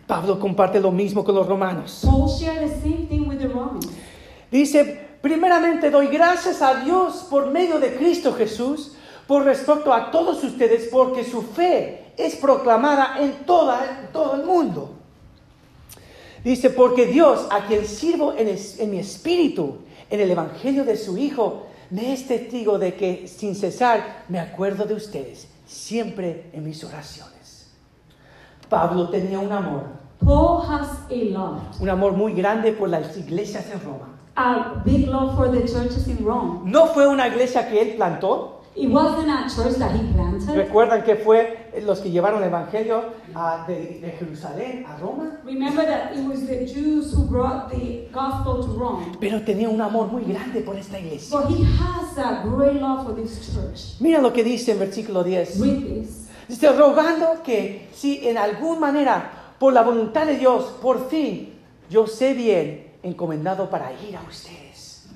[0.07, 1.99] Pablo comparte lo mismo con los romanos.
[2.05, 3.87] Paul shared the same thing with the Romans.
[4.49, 8.93] Dice, primeramente doy gracias a Dios por medio de Cristo Jesús
[9.27, 14.45] por respecto a todos ustedes porque su fe es proclamada en, toda, en todo el
[14.45, 14.91] mundo.
[16.45, 19.79] Dice, porque Dios, a quien sirvo en, es- en mi espíritu,
[20.09, 24.85] en el Evangelio de su Hijo, me es testigo de que sin cesar me acuerdo
[24.85, 27.71] de ustedes, siempre en mis oraciones.
[28.69, 29.83] Pablo tenía un amor,
[30.23, 34.09] Paul has a love, un amor muy grande por las iglesias en Roma.
[34.37, 36.59] a big love for the churches in Rome.
[36.65, 38.61] No fue una iglesia que él plantó.
[38.75, 40.53] It wasn't a church that he planted.
[40.55, 45.39] Recuerdan que fue los que llevaron el evangelio a- de, de Jerusalén a Roma.
[45.43, 49.05] Remember that it was the Jews who brought the gospel to Rome.
[49.19, 51.37] Pero tenía un amor muy grande por esta iglesia.
[51.37, 53.99] But he has a great love for this church.
[53.99, 55.59] Mira lo que dice en versículo 10.
[55.59, 56.27] Read this.
[56.47, 61.53] Dice, rogando que si en alguna manera, por la voluntad de Dios, por fin,
[61.89, 65.07] yo sé bien encomendado para ir a ustedes.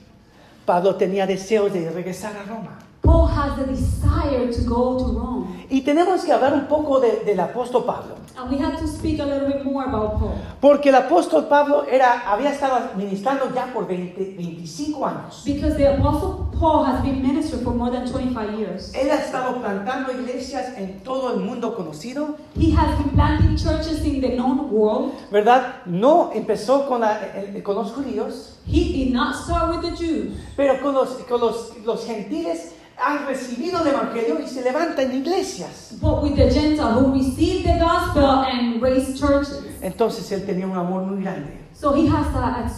[0.65, 2.77] Pablo tenía deseos de regresar a Roma.
[3.09, 5.47] Paul has the desire to go to Rome.
[5.69, 8.15] Y tenemos que hablar un poco de- del apóstol Pablo.
[8.37, 10.31] And we have to speak a little bit more about Paul.
[10.61, 15.41] Porque el apóstol Pablo era, había estado ministrando ya por 20 25 años.
[15.45, 18.93] Because the Apostle Paul has been minister for more than 25 years.
[18.93, 24.05] Él ha estado plantando iglesias en todo el mundo conocido, He has been planting churches
[24.05, 25.11] in the known world.
[25.31, 25.81] ¿verdad?
[25.85, 27.19] No empezó con, la-
[27.63, 31.73] con los judíos, He did not start with the Jews, pero con los, con los,
[31.85, 35.93] los gentiles han recibido el evangelio y se levantan iglesias.
[36.01, 39.63] but with the Gentiles who received the gospel and raised churches.
[39.81, 42.71] Entonces él tenía un amor muy grande, So he has a, a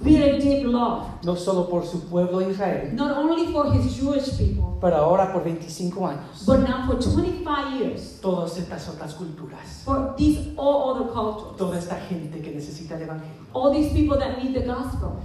[0.00, 4.78] very deep love, no solo por su pueblo Israel, not only for his Jewish people,
[4.80, 9.82] pero ahora por 25 años, but now for 25 years todas estas otras culturas.
[9.84, 11.56] for these all other cultures.
[11.58, 13.42] toda esta gente que necesita el Evangelio.
[13.52, 15.20] All these people that need the gospel.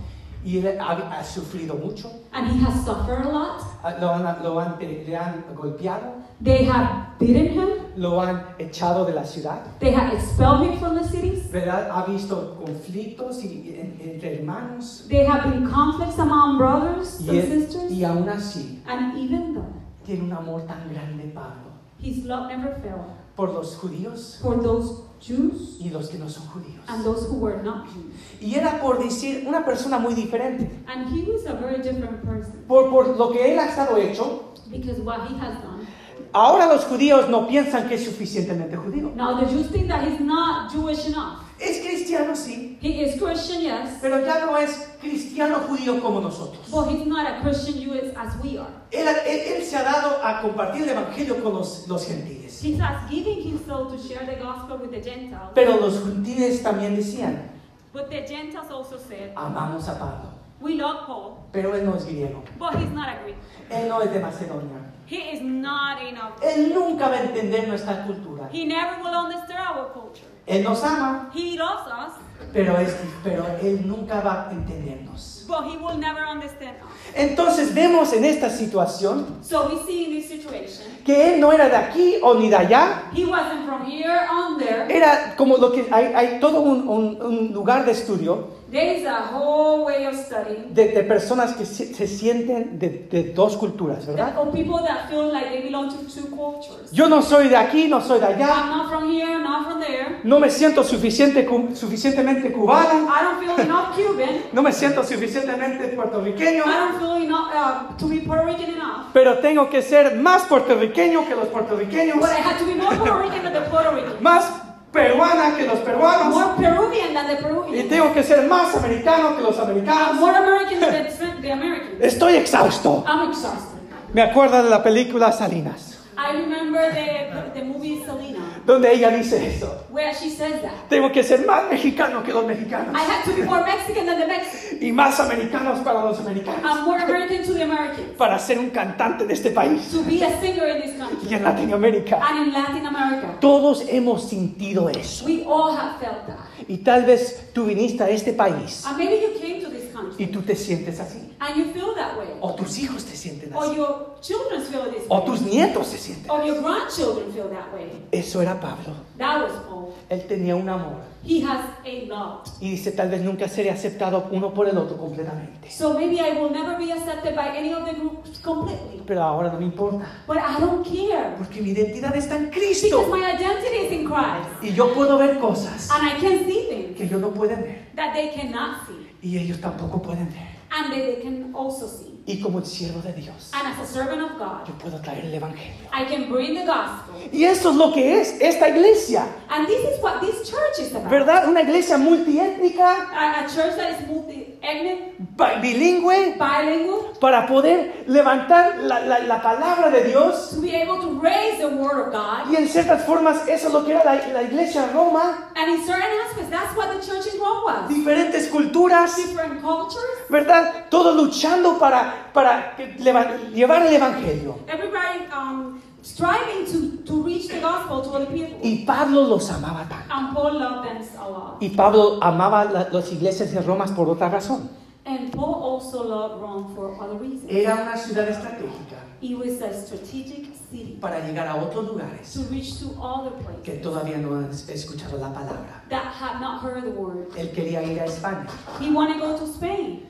[0.48, 3.62] Y él ha, ha sufrido mucho, And he has suffered a lot.
[3.84, 6.88] ah, lo han, lo han- le han golpeado, They have
[7.20, 7.68] beaten him.
[7.98, 11.52] lo han echado de la ciudad, They have expelled him from the cities.
[11.52, 11.90] ¿verdad?
[11.92, 17.40] Ha visto conflictos y- en- entre hermanos There have been conflicts among brothers y, and
[17.40, 17.92] él- sisters.
[17.92, 19.66] y aún así And even though
[20.06, 25.04] tiene un amor tan grande Pablo his love never failed por los judíos for those
[25.20, 26.84] Jews y los que no son judíos.
[26.88, 28.14] and those who were not Jews.
[28.42, 32.64] Y era por decir una persona muy diferente, And he was a very different person
[32.68, 34.54] por, por lo que él ha estado hecho.
[34.70, 35.88] because what he has done.
[36.34, 39.12] Ahora los judíos no piensan que es suficientemente judío.
[39.16, 41.44] Now the Jews think that he's not Jewish enough.
[41.60, 46.70] Es cristiano, sí, He is Christian, yes, pero ya no es cristiano judío como nosotros.
[46.70, 48.70] but he's not a Christian Jew as we are.
[48.92, 52.62] Él, él- él se ha dado a compartir el evangelio con los, los gentiles.
[52.64, 55.52] He has giving himself to share the gospel with the Gentiles.
[55.56, 57.50] Pero los gentiles también decían,
[57.94, 60.30] But the Gentiles also said, amamos a Pablo,
[60.62, 63.36] We love Paul, pero él no es griego, but he's not a Greek.
[63.70, 64.78] él no es de Macedonia,
[65.10, 65.98] He is not
[66.44, 68.50] él nunca va a entender nuestra cultura.
[68.52, 70.28] He never will understand our culture.
[70.48, 72.14] Él nos ama, He loves us,
[72.54, 75.37] pero, es, pero él nunca va a entendernos.
[75.48, 77.16] But he will never understand us.
[77.16, 81.70] Entonces vemos en esta situación So we see in this situation, que él no era
[81.70, 84.86] de aquí o ni de allá, he wasn't from here on there.
[84.90, 89.06] era como lo que hay, hay todo un, un- un lugar de estudio There is
[89.08, 90.74] a whole way of studying.
[90.74, 94.34] de, de personas que se, se sienten de, de dos culturas, ¿verdad?
[94.52, 96.92] People that feel like they belong to two cultures.
[96.92, 99.80] Yo no soy de aquí, no soy de allá, I'm not from here, not from
[99.80, 100.20] there.
[100.26, 104.42] no me siento suficiente, cu- suficientemente cubano, I don't feel enough Cuban.
[104.52, 105.02] no me siento
[105.42, 109.12] suficientemente puertorriqueño, I don't feel enough uh, to be Puerto Rican enough.
[109.14, 112.96] pero tengo que ser más puertorriqueño que los puertorriqueños, But I had to be more
[112.96, 114.18] Puerto Rican than the Puerto Rican.
[114.22, 114.44] más
[114.92, 119.44] peruana que los peruanos, More Peruvian than the y tengo que ser más americano que
[119.44, 120.16] los americanos.
[120.20, 122.02] more American than the, the Americans.
[122.02, 123.04] Estoy exhausto.
[123.08, 123.78] I'm exhausted.
[124.14, 128.27] Me acuerdo de la película Salinas, I remember the, the movie Selena,
[128.68, 129.86] donde ella dice eso.
[129.90, 130.74] where she says that.
[130.90, 134.20] Tengo que ser más mexicano que los mexicanos I had to be more Mexican than
[134.20, 134.82] the Mexicans.
[134.84, 138.10] y más americanos para los americanos I'm more American to the Americans.
[138.18, 141.30] para ser un cantante de este país To be a singer in this country.
[141.30, 142.20] y en Latinoamérica.
[142.22, 143.38] And in Latin America.
[143.40, 145.26] Todos hemos sentido eso.
[145.26, 146.38] We all have felt that.
[146.68, 149.87] Y tal vez tú viniste a este país And maybe you came to this
[150.18, 151.34] y tú te sientes así.
[151.40, 152.28] and you feel that way.
[152.42, 153.76] O tus hijos te sienten Or así.
[153.76, 155.26] your children feel this O way.
[155.26, 156.30] tus nietos se sienten.
[156.32, 157.92] Or your grandchildren feel that way.
[158.12, 158.94] Eso era Pablo.
[159.18, 159.94] That was Paul.
[160.10, 161.02] Él tenía un amor.
[161.26, 162.48] He has a love.
[162.62, 165.70] Y dice, tal vez nunca seré aceptado uno por el otro completamente.
[165.70, 169.02] So maybe I will never be accepted by any of the groups completely.
[169.06, 170.06] Pero ahora no me importa.
[170.26, 171.36] But I don't care.
[171.38, 173.08] Porque mi identidad está en Because Cristo.
[173.10, 174.64] my identity is in Christ.
[174.64, 177.88] Y yo puedo ver cosas And I can see things que ellos no pueden ver.
[177.96, 179.07] that they cannot see.
[179.28, 180.58] Y ellos tampoco pueden ver.
[180.72, 182.17] And they can also see.
[182.30, 185.34] Y como siervo de Dios, And as a servant of God, yo puedo traer el
[185.34, 185.88] Evangelio.
[185.94, 187.16] I can bring the gospel.
[187.32, 189.26] Y eso es lo que es esta iglesia.
[189.50, 191.10] And this is what this church is about.
[191.10, 191.48] ¿Verdad?
[191.48, 195.16] Una iglesia multiétnica, A, a church that is multi-ethnic,
[195.62, 200.50] bilingüe, bilingual, para poder levantar la, la- la palabra de Dios.
[200.54, 202.52] to be able to raise the word of God.
[202.52, 205.50] Y en ciertas formas eso es lo que era la, la iglesia en Roma.
[205.56, 207.90] And in certain aspects, that's what the church in Rome was.
[207.90, 210.88] Diferentes culturas, Different cultures, ¿verdad?
[210.90, 214.60] Todos luchando para, para que leva- llevar el Evangelio.
[214.68, 218.58] everybody um, striving to, to reach the gospel to other people.
[218.64, 220.14] Y Pablo los amaba tanto.
[220.14, 221.58] And Paul loved them a lot.
[221.62, 224.70] Y Pablo amaba la- las iglesias de Roma por otra razón.
[225.06, 227.46] And Paul also loved Rome for other reasons.
[227.50, 232.42] Era una ciudad estratégica It was a strategic city para llegar a otros lugares to
[232.52, 233.32] reach to other
[233.64, 235.82] que places todavía no han escuchado la palabra.
[235.90, 237.30] that had not heard the word.
[237.38, 238.46] Él quería ir a España.
[238.82, 240.04] He wanted to go to Spain.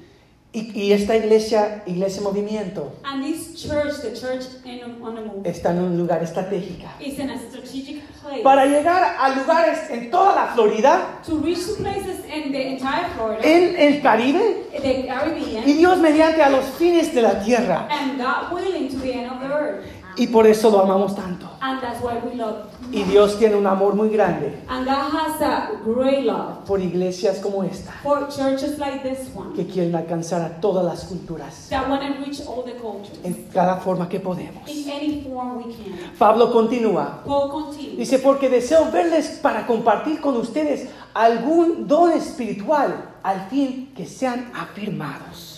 [0.58, 5.48] Y, y esta iglesia, Iglesia Movimiento, And this church, the church in, on the move,
[5.48, 6.88] está en un lugar estratégico.
[7.00, 11.64] is in a strategic place Para llegar a lugares en toda la Florida, to reach
[11.68, 16.50] to places in the entire Florida, en el Caribe the Caribbean, y Dios mediante a
[16.50, 17.88] los fines de la tierra.
[17.92, 19.86] and God willing to the end of the earth.
[20.18, 21.48] Y por eso lo amamos tanto.
[21.62, 22.66] And that's why we love.
[22.92, 27.40] Y Dios tiene un amor muy grande And God has a great love por iglesias
[27.40, 31.90] como esta, for churches like this one que quieren alcanzar a todas las culturas, that
[31.90, 34.68] want to reach all the cultures en cada forma que podemos.
[34.70, 35.98] in any form we can.
[36.18, 37.24] Pablo continúa.
[37.26, 37.76] Paul.
[37.98, 44.52] Dice, porque deseo verles para compartir con ustedes algún don espiritual al fin que sean
[44.54, 45.57] afirmados.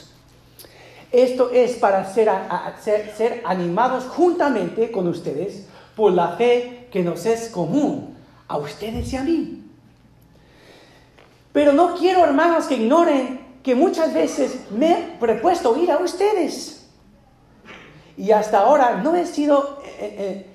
[1.11, 6.87] Esto es para ser, a- a- ser, ser animados juntamente con ustedes por la fe
[6.91, 8.15] que nos es común
[8.47, 9.63] a ustedes y a mí.
[11.51, 16.87] Pero no quiero, hermanos, que ignoren que muchas veces me he propuesto ir a ustedes.
[18.15, 20.45] Y hasta ahora no he sido eh,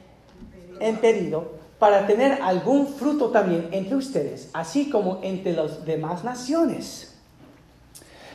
[0.80, 7.13] eh, impedido para tener algún fruto también entre ustedes, así como entre las demás naciones.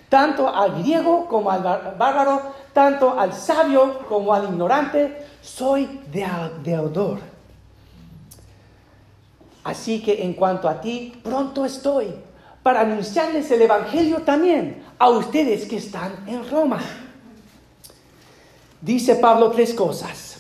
[0.10, 2.41] Tanto al griego como al bar- bárbaro,
[2.74, 6.28] tanto al sabio como al ignorante, soy de-
[6.64, 7.20] deudor.
[9.64, 12.07] Así que en cuanto a ti, pronto estoy
[12.64, 16.80] para anunciarles el Evangelio también a ustedes que están en Roma.
[18.82, 20.38] Dice Pablo tres cosas.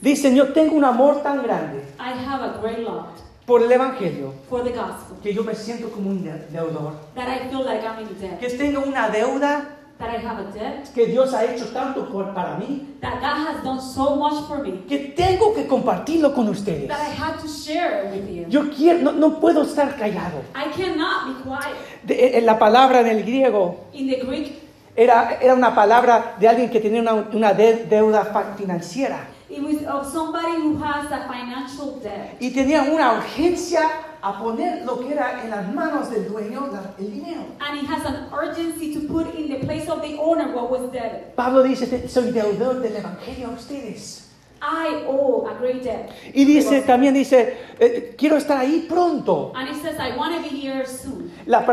[0.00, 3.06] Dice, yo tengo un amor tan grande I have a great love
[3.50, 6.92] por el Evangelio for the gospel que yo me siento como un de- deudor.
[7.16, 8.38] that I feel like I'm in debt.
[8.38, 12.32] Que tengo una deuda That I have a debt que Dios ha hecho tanto por,
[12.32, 16.48] para mí that God has done so much for me que tengo que compartirlo con
[16.48, 16.88] ustedes.
[16.88, 18.46] that I had to share it with you.
[18.48, 20.38] Yo quiero, no, no puedo estar callado.
[20.54, 21.76] I cannot be quiet.
[22.04, 26.48] De- en la palabra en el griego In the Greek, era, era una palabra de
[26.48, 28.24] alguien que tenía una, una de- deuda
[28.56, 32.36] financiera it was of somebody who has a financial debt.
[32.40, 33.80] y tenía una urgencia
[34.22, 36.68] a poner lo que era en las manos del dueño
[36.98, 37.40] el dinero.
[37.58, 40.92] And he has an urgency to put in the place of the owner what was
[40.92, 41.34] debt.
[41.34, 44.29] Pablo dice, "Te- soy deudor del Evangelio a ustedes.
[44.62, 46.10] I owe a great debt.
[46.34, 49.52] Y dice, también dice, eh, quiero estar ahí pronto.
[49.54, 51.32] And it says, I want to be here soon.
[51.46, 51.64] La,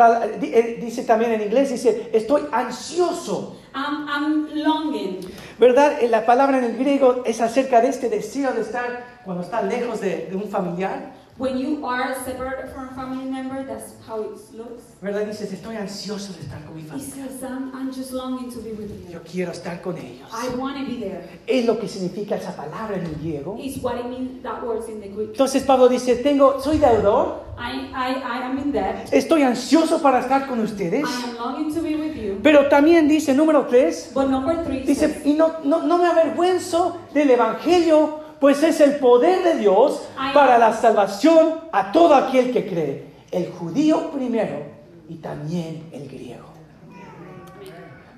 [0.42, 3.58] eh, dice también en inglés, dice, estoy ansioso.
[3.76, 5.20] I'm, I'm longing.
[5.60, 6.02] ¿Verdad?
[6.02, 9.62] Eh, La palabra en el griego es acerca de este deseo de estar cuando está
[9.62, 11.17] lejos de, de un familiar.
[11.38, 14.82] When you are separated from a family member, that's how it looks.
[15.02, 15.28] ¿Verdad?
[15.28, 17.28] Dices, estoy ansioso de estar con mi He familia.
[17.30, 19.20] says, I'm, I'm just longing to be with Yo you.
[19.24, 20.28] quiero estar con ellos.
[20.34, 21.22] I want to be there.
[21.46, 23.56] Es lo que significa esa palabra en el griego.
[23.60, 25.30] Is what it means, that words in the Greek.
[25.34, 29.08] Entonces Pablo dice, tengo, soy deudor, I, I, I am in debt.
[29.12, 31.04] estoy ansioso para estar con ustedes.
[31.08, 32.40] I am longing to be with you.
[32.42, 36.06] Pero también dice, número tres, But number three Dice, says, y no, no, no me
[36.08, 42.52] avergüenzo del Evangelio, pues es el poder de Dios para la salvación a todo aquel
[42.52, 44.64] que cree, el judío primero
[45.10, 46.46] y también el griego.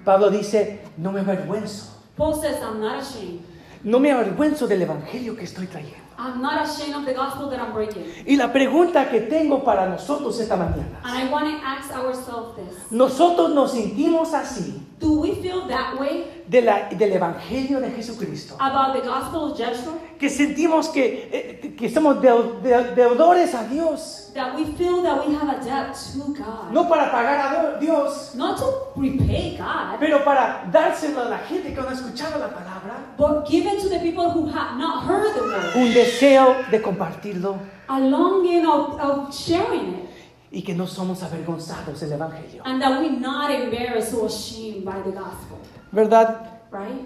[0.03, 3.39] Pablo dice, no me avergüenzo, Paul says, I'm not ashamed.
[3.84, 5.97] no me avergüenzo del Evangelio que estoy trayendo.
[6.17, 8.03] I'm not ashamed of the gospel that I'm bringing.
[8.26, 12.55] Y la pregunta que tengo para nosotros esta mañana, And I want to ask ourselves
[12.57, 12.91] this.
[12.91, 18.56] nosotros nos sentimos así Do we feel that way de la- del Evangelio de Jesucristo.
[18.60, 19.93] about the gospel of Joshua?
[20.20, 24.32] Que sentimos que, eh, que somos deu- de- deudores a Dios.
[24.34, 26.72] That we feel that we have a debt to God.
[26.72, 27.39] No para pagar
[27.76, 28.66] a Dios, Not to
[28.97, 33.16] repay God, pero para dárselo a la gente que no ha escuchado la palabra.
[33.18, 35.76] but given to the people who have not heard the word.
[35.76, 40.09] Un deseo de compartirlo A longing of, of sharing it.
[40.52, 42.64] Y que no somos avergonzados del Evangelio.
[42.66, 45.58] And that we're not embarrassed or ashamed by the gospel.
[45.91, 46.62] ¿Verdad?
[46.72, 47.06] Right?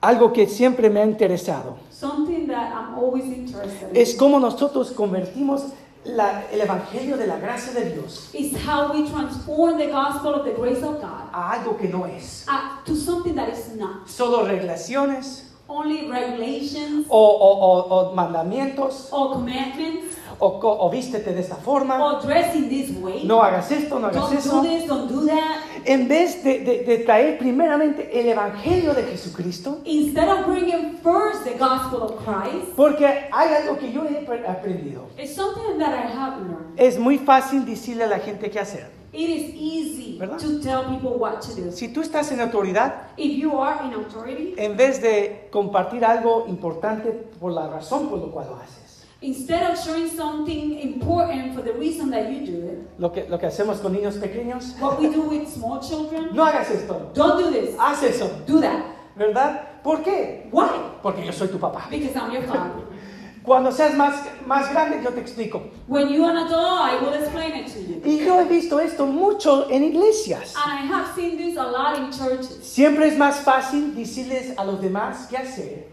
[0.00, 3.96] Algo que siempre me ha interesado Something that I'm always interested in.
[3.96, 5.62] es cómo nosotros convertimos
[6.04, 10.44] la- el Evangelio de la gracia de Dios is how we transform the gospel of
[10.44, 12.44] the grace of God a algo que no es.
[12.84, 14.06] to something that is not.
[14.08, 21.56] Solo regulaciones Only regulations o, o- o- o mandamientos or commandments o, vístete de esta
[21.56, 21.98] forma.
[22.04, 23.24] or dress in this way.
[23.24, 24.62] No hagas esto, no hagas don't eso.
[24.62, 25.62] do this, don't do that.
[25.84, 31.44] En vez de, de- de traer primeramente el Evangelio de Jesucristo, Instead of bringing first
[31.44, 35.06] the gospel of Christ, porque hay algo que yo he pre- aprendido.
[35.16, 36.74] it's something that I have learned.
[36.78, 38.94] Es muy fácil decirle a la gente qué hacer.
[39.12, 40.36] It is easy ¿Verdad?
[40.38, 41.72] to tell people what to do.
[41.72, 46.44] Si tú estás en autoridad, If you are in authority, en vez de compartir algo
[46.48, 48.85] importante por la razón por la cual lo haces,
[49.20, 53.38] instead of sharing something important for the reason that you do it, lo que, lo
[53.38, 57.38] que hacemos con niños pequeños, what we do with small children, no hagas esto, don't
[57.38, 58.96] do this, haz eso, do that.
[59.16, 59.82] ¿verdad?
[59.82, 60.48] ¿Por qué?
[60.52, 60.68] Why?
[61.02, 61.88] Porque yo soy tu papá.
[61.90, 62.84] Because I'm your father.
[63.42, 65.62] Cuando seas más, más grande, yo te explico.
[65.86, 68.02] When you're an adult, I will explain it to you.
[68.04, 70.54] Y yo he visto esto mucho en iglesias.
[70.56, 72.64] And I have seen this a lot in churches.
[72.64, 75.88] Siempre es más fácil decirles a los demás qué hacer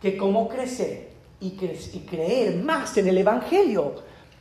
[0.00, 1.07] que cómo crecer
[1.40, 3.94] y, cre- y creer más en el Evangelio,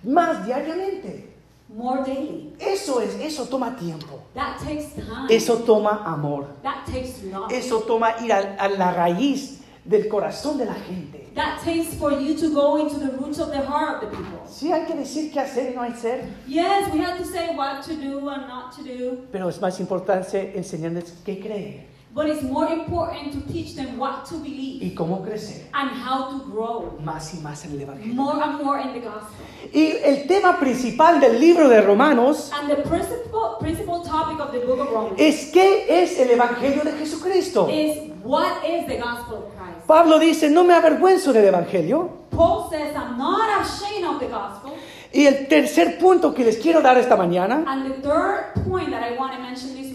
[0.04, 1.34] más diariamente.
[1.70, 2.54] More daily.
[2.60, 5.28] Eso es, eso toma tiempo, That takes time.
[5.30, 7.52] eso toma amor, That takes love.
[7.52, 11.28] eso toma ir a, a la raíz del corazón de la gente.
[11.36, 14.40] That takes for you to go into the roots of the heart of the people.
[14.50, 17.84] Sí hay que decir qué hacer y no hacer, Yes, we have to say what
[17.84, 19.18] to do and not to do.
[19.30, 21.86] pero es más importante enseñarles qué creer.
[22.18, 26.32] But it's more important to teach them what to believe y cómo crecer and how
[26.32, 28.16] to grow más y más en el Evangelio.
[28.16, 29.46] more and more in the gospel.
[29.72, 34.66] Y el tema principal del libro de Romanos And the principal, principal topic of the
[34.66, 37.70] book of Romans es qué es el Evangelio de Jesucristo.
[37.70, 39.86] is what is the gospel of Christ.
[39.86, 42.10] Pablo dice, no me avergüenzo del Evangelio.
[42.32, 44.74] Paul says, I'm not ashamed of the gospel.
[45.14, 47.64] Y el tercer punto que les quiero dar esta mañana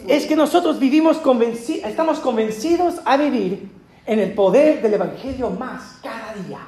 [0.09, 3.69] Es que nosotros vivimos convenci- estamos convencidos a vivir
[4.07, 6.61] en el poder del Evangelio más cada día.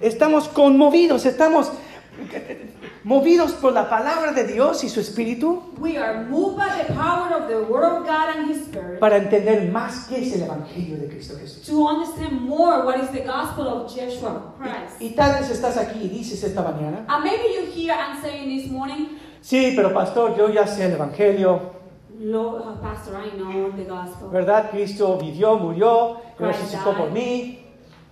[0.00, 1.72] Estamos conmovidos, estamos
[3.04, 7.32] movidos por la palabra de Dios y su Espíritu we are moved by the power
[7.34, 10.96] of the Word of God and His Spirit para entender más qué es el Evangelio
[10.98, 11.66] de Cristo Jesús.
[11.66, 15.00] to understand more what is the gospel of Joshua Christ.
[15.00, 18.48] Y tal vez estás aquí y dices esta mañana, And maybe you're here and saying
[18.58, 21.80] this morning, sí, pero pastor, yo ya sé el Evangelio,
[22.20, 24.28] Lord, uh, Pastor, I know the gospel.
[24.30, 24.70] ¿verdad?
[24.70, 27.64] Cristo vivió, murió, Christ resucitó por mí.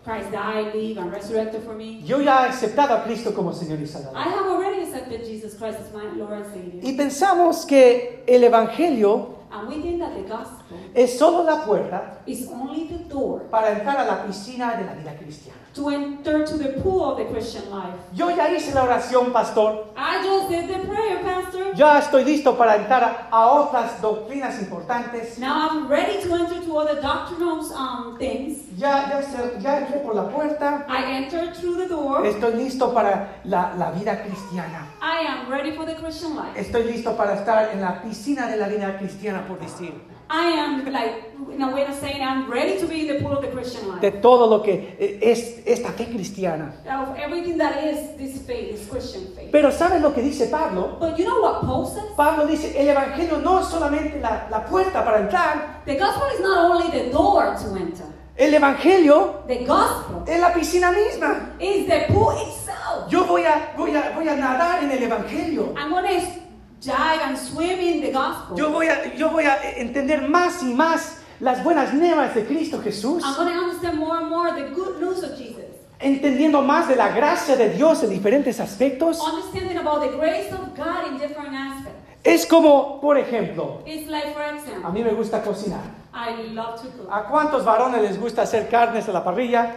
[0.03, 2.01] Christ died, lived, and resurrected for me.
[2.05, 4.17] Yo ya he aceptado a Cristo como Señor y I Salvador.
[4.17, 6.83] have already accepted Jesus Christ as my Lord and Savior.
[6.83, 12.21] Y pensamos que el Evangelio And we think that the gospel es solo la puerta
[12.27, 15.58] is only the door para entrar a la piscina de la vida cristiana.
[15.79, 17.95] To enter to the pool of the Christian life.
[18.13, 19.87] Yo ya hice la oración, pastor.
[19.97, 21.75] I just did the prayer, Pastor.
[21.75, 25.39] Ya estoy listo para entrar a, otras doctrinas importantes.
[25.39, 28.59] Now I'm ready to enter to other doctrinal um, things.
[28.77, 30.85] Ya, ya, ya entré por la puerta.
[30.89, 32.27] I entered through the door.
[32.27, 34.87] Estoy listo para la, la vida cristiana.
[35.01, 36.57] I am ready for the Christian life.
[36.57, 40.18] Estoy listo para estar en la piscina de la vida cristiana, por decir.
[40.31, 43.33] I am like, in a way of saying, I'm ready to be in the pool
[43.33, 44.01] of the Christian life.
[44.01, 46.73] De todo lo que es esta fe cristiana.
[46.87, 49.51] Of everything that is this faith, this Christian faith.
[49.51, 50.99] Pero ¿sabes lo que dice Pablo?
[51.01, 52.15] But you know what Paul says?
[52.17, 55.83] Pablo dice, el Evangelio no es solamente la, la puerta para entrar.
[55.87, 58.05] The gospel is not only the door to enter.
[58.37, 61.55] El Evangelio The gospel es la piscina misma.
[61.59, 63.11] is the pool itself.
[63.11, 65.75] Yo voy a, voy a, voy a nadar en el Evangelio.
[65.77, 66.48] I'm to
[66.81, 68.57] dive and swim in the gospel.
[68.57, 72.81] Yo voy, a, yo voy a entender más y más las buenas nuevas de Cristo
[72.83, 73.23] Jesús.
[73.25, 75.65] I'm going to understand more and more the good news of Jesus.
[76.01, 79.19] Entendiendo más de la gracia de Dios en diferentes aspectos.
[79.21, 81.99] Understanding about the grace of God in different aspects.
[82.25, 85.81] Es como, por ejemplo, It's like, for a example, mí me gusta cocinar.
[86.13, 87.09] I love to cook.
[87.11, 89.77] ¿A cuántos varones les gusta hacer carnes a la parrilla?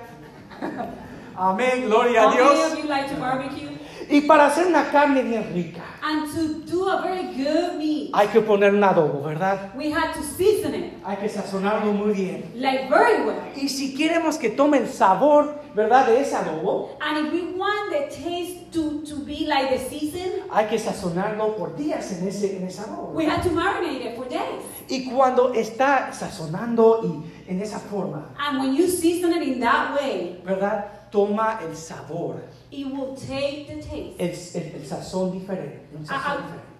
[1.37, 2.77] Amén, gloria a Dios.
[2.77, 3.69] you like to barbecue?
[4.11, 8.27] Y para hacer una carne bien rica, And to do a very good meat, hay
[8.29, 9.71] que poner un adobo, ¿verdad?
[9.75, 12.43] we had to season it Hay que sazonarlo muy bien.
[12.55, 13.37] like very well.
[13.55, 16.07] Y si queremos que tome el sabor, ¿verdad?
[16.07, 20.41] De ese adobo, And if we want the taste to, to be like the season,
[20.51, 23.13] hay que sazonarlo por días en ese, en ese adobo.
[23.13, 24.63] we had to marinate it for days.
[24.89, 29.95] Y cuando está sazonando y en esa forma, And when you season it in that
[29.95, 30.85] way, ¿verdad?
[31.11, 32.41] Toma el sabor,
[32.71, 34.55] it will take the taste.
[34.55, 35.81] el, el- el sazón diferente.
[35.95, 36.31] un A, sazón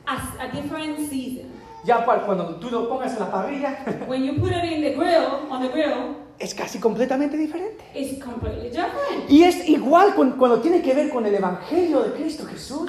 [0.06, 0.40] a, diferente.
[0.40, 1.52] a, a different season.
[1.84, 4.94] Ya para cuando tú lo pongas en la parrilla, When you put it in the
[4.94, 7.84] grill, on the grill, es casi completamente diferente.
[7.94, 9.30] it's completely different.
[9.30, 12.82] Y es igual con- cuando tiene que ver con el Evangelio de Cristo Jesús.
[12.82, 12.86] Uh.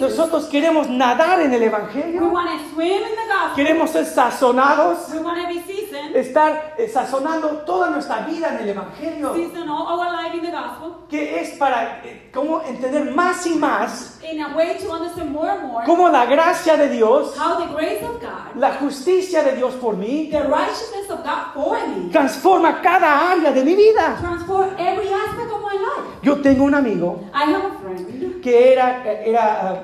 [0.00, 3.54] Nosotros queremos nadar en el We Evangelio, want to swim in the gospel.
[3.54, 8.62] queremos ser sazonados, We want to be seasoned, estar eh, sazonando toda nuestra vida en
[8.62, 13.12] el Evangelio, season all our life in the gospel, que es para eh, cómo entender
[13.14, 16.88] más y más in a way to understand more and more cómo la gracia de
[16.88, 21.22] Dios, how the grace of God, la justicia de Dios por mí, the righteousness of
[21.24, 24.16] God for me, transforma cada área de mi vida.
[24.20, 26.18] transform every aspect of my life.
[26.22, 28.40] Yo tengo un amigo I have a friend.
[28.42, 29.82] que era, era ah,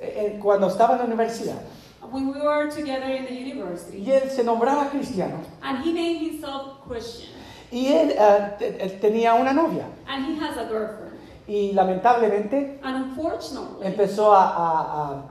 [0.00, 1.56] eh, cuando estaba en la universidad
[2.10, 6.20] When we were together in the university, y él se nombraba cristiano and he named
[6.20, 7.30] himself Christian,
[7.70, 8.12] y él,
[8.60, 11.12] él tenía una novia and he has a girlfriend.
[11.48, 15.22] y lamentablemente And unfortunately, empezó a, a- a-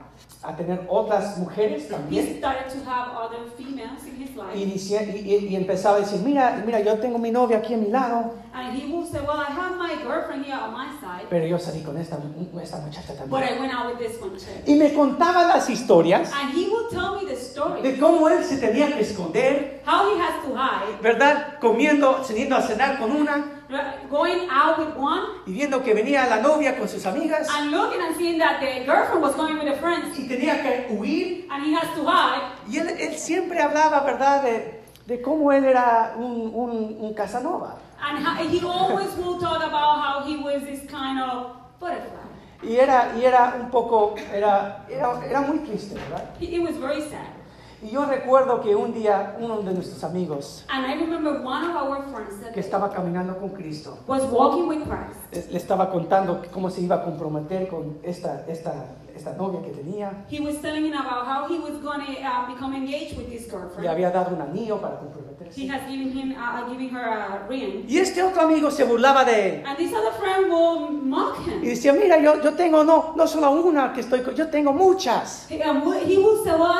[0.42, 5.20] a tener otras mujeres he también started to have other females in his y, y-
[5.24, 8.34] y- y empezaba a decir, mira, mira, yo tengo mi novia aquí a mi lado,
[8.54, 11.58] And he will say, Well, I have my girlfriend here on my side, pero yo
[11.58, 12.18] salí con esta,
[12.62, 13.60] esta muchacha but I también.
[13.60, 14.70] went out with this one too.
[14.70, 18.44] Y me contaba las historias And he will tell me the story, de cómo él
[18.44, 21.58] se tenía que esconder, how he has to hide, ¿verdad?
[21.60, 23.61] Comiendo, yendo a cenar con una
[24.10, 28.00] going out with one, y viendo que venía la novia con sus amigas and looking
[28.00, 31.46] and seeing that the girlfriend was going with the friends, y tenía que huir.
[31.50, 32.42] and he has to hide.
[32.68, 37.78] Y él, él siempre hablaba, ¿verdad?, de, de cómo él era un, un, un Casanova.
[38.00, 42.20] And how, he always will talk about how he was this kind of butterfly.
[42.62, 46.30] Y era, y era un poco, era, era, era muy triste, ¿verdad?
[46.40, 47.41] It was very sad.
[47.82, 51.74] Y yo recuerdo que un día uno de nuestros amigos And I remember one of
[51.76, 55.50] our friends that que estaba caminando con Cristo was walking with Christ.
[55.50, 60.24] le estaba contando cómo se iba a comprometer con esta, esta, esta novia que tenía.
[60.30, 63.46] He was telling him about how he was going to uh, become engaged with this
[63.46, 63.88] Le girlfriend.
[63.88, 65.68] había dado un anillo para He comprometerse.
[65.70, 67.84] has given him, uh, giving her a ring.
[67.88, 69.64] Y este otro amigo se burlaba de él.
[69.66, 71.60] And this other friend will mock Y him.
[71.62, 75.46] decía, mira, yo, yo tengo no, no solo una que estoy con, yo tengo muchas.
[75.50, 76.70] He, um, he will say, well,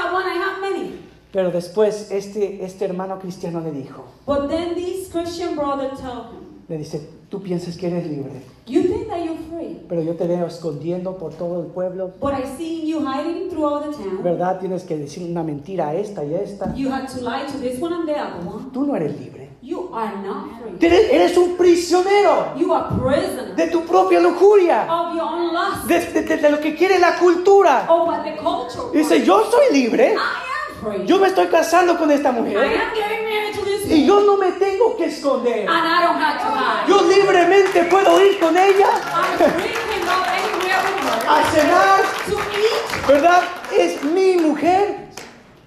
[0.00, 0.98] not only have one, I have many.
[1.32, 6.64] Pero después este, este hermano cristiano le dijo, But then this Christian brother told him,
[6.68, 10.26] le dice, tú piensas que eres libre, you think that you're free, pero yo te
[10.26, 12.10] veo escondiendo por todo el pueblo.
[12.20, 14.22] but I see you hiding through all the town.
[14.24, 14.58] ¿Verdad?
[14.58, 16.74] Tienes que decir una mentira a esta y a esta.
[16.74, 18.70] You had to lie to this one and the other one.
[18.72, 19.39] Tú no eres libre.
[19.62, 20.78] You are not free.
[20.88, 26.00] Eres, un prisionero You are prisoner de tu propia lujuria, of your own lust, de,
[26.22, 27.84] de- de lo que quiere la cultura.
[27.88, 31.06] of what the culture Dice, yo soy libre, I am free.
[31.06, 34.20] yo me estoy casando con esta I mujer am getting married to this y yo
[34.20, 35.68] no me tengo que esconder.
[35.68, 36.88] and I don't have to hide.
[36.88, 38.88] Yo libremente puedo ir con ella
[41.28, 43.06] a cenar, to eat.
[43.06, 43.42] ¿verdad?
[43.76, 44.99] Es mi mujer.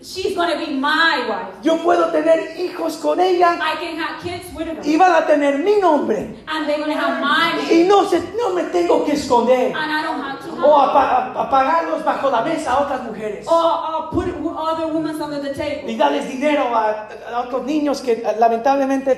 [0.04, 1.64] She's gonna be my wife.
[1.64, 5.26] Yo puedo tener hijos con ella I can have kids with her, y van a
[5.26, 6.36] tener mi nombre.
[6.48, 9.92] and they're gonna have my Y name, no, se, no me tengo que esconder and
[9.92, 10.90] I don't have to o hide.
[10.90, 13.48] apa- a- apagarlos bajo la mesa a otras mujeres.
[13.48, 14.28] Or, or put
[14.58, 15.90] other women under the table.
[15.92, 19.16] y darles dinero a, a otros niños que lamentablemente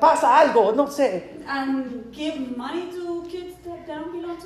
[0.00, 3.09] pasa algo, no sé, and give money to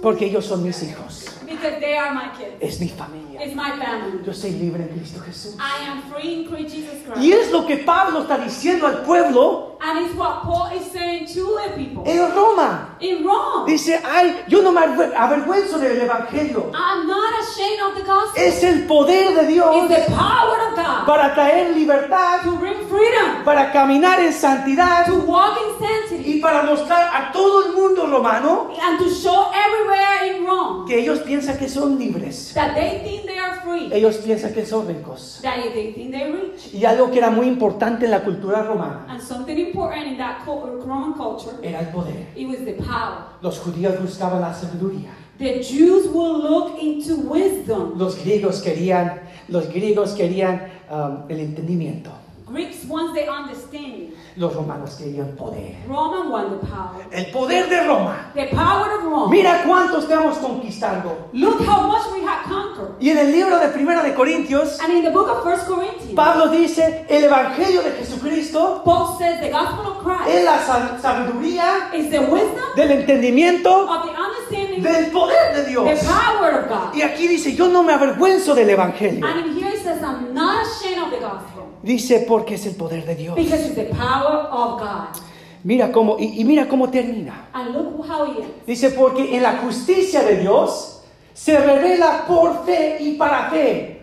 [0.03, 1.35] porque ellos son mis hijos,
[1.81, 2.57] they are my kids.
[2.61, 3.43] es mi familia.
[3.43, 4.21] It's my family.
[4.25, 5.57] Yo soy libre en Cristo Jesús.
[5.59, 7.21] I am free in Christ Jesus Christ.
[7.23, 11.27] Y es lo que Pablo está diciendo al pueblo And it's what Paul is saying
[11.35, 12.97] to the people en Roma.
[13.01, 13.67] in Rome.
[13.67, 16.71] Dice, ay, yo no me aver- avergüenzo del Evangelio.
[16.75, 18.43] I'm not ashamed of the gospel.
[18.43, 22.57] Es el poder de Dios It's the power of God para traer libertad, to
[22.97, 27.73] freedom, para caminar en santidad to walk in sanctity, y para mostrar a todo el
[27.75, 32.53] mundo romano and to show everywhere in Rome que ellos piensan que son libres.
[32.55, 35.41] that they think they are free, Ellos piensan que son ricos.
[35.43, 36.73] that they think they're rich.
[36.73, 40.39] Y algo que era muy importante en la cultura romana And something important in that
[40.47, 42.27] Roman culture, era el poder.
[42.37, 43.25] it was the power.
[43.41, 45.11] Los judíos buscaban la sabiduría.
[45.39, 47.99] The Jews will look into wisdom.
[47.99, 52.11] Los griegos querían, los griegos querían um, el entendimiento.
[52.55, 54.15] Greeks wants the understanding.
[54.37, 55.77] Los romanos querían poder.
[55.89, 57.05] Roman want the power.
[57.11, 58.31] El poder de Roma.
[58.35, 59.31] The power of Rome.
[59.31, 61.29] Mira cuánto estamos conquistando.
[61.33, 62.95] Look how much we have conquered.
[63.01, 66.15] Y en el libro de Primera de Corintios, And in the book of First Corinthians,
[66.15, 70.99] Pablo dice, el evangelio de Jesucristo Paul says the gospel of Christ es la sa-
[71.01, 75.85] sabiduría is the wisdom del entendimiento of the understanding, del poder de Dios.
[76.01, 76.95] the power of God.
[76.95, 79.25] Y aquí dice, yo no me avergüenzo del evangelio.
[79.27, 81.54] And here it says, I'm not ashamed of the gospel
[81.85, 83.37] Dice, porque es el poder de Dios.
[83.37, 85.21] because it's the power of God.
[85.63, 87.49] Mira cómo, y, y mira cómo termina.
[87.53, 88.47] And look how he is.
[88.67, 91.03] Dice, porque en la justicia de Dios
[91.35, 94.01] se revela por fe y para fe,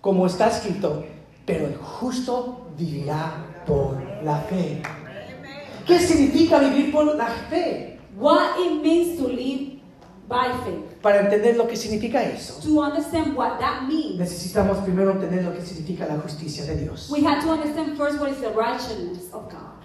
[0.00, 1.04] como está escrito,
[1.44, 3.32] pero el justo vivirá
[3.66, 4.82] por la fe.
[5.86, 7.98] ¿Qué significa vivir por la fe?
[8.16, 9.73] What it means to live
[10.28, 11.00] by faith.
[11.02, 15.52] Para entender lo que significa eso, To understand what that means, necesitamos primero entender lo
[15.52, 17.10] que significa la justicia de Dios.
[17.10, 19.84] we have to understand first what is the righteousness of God.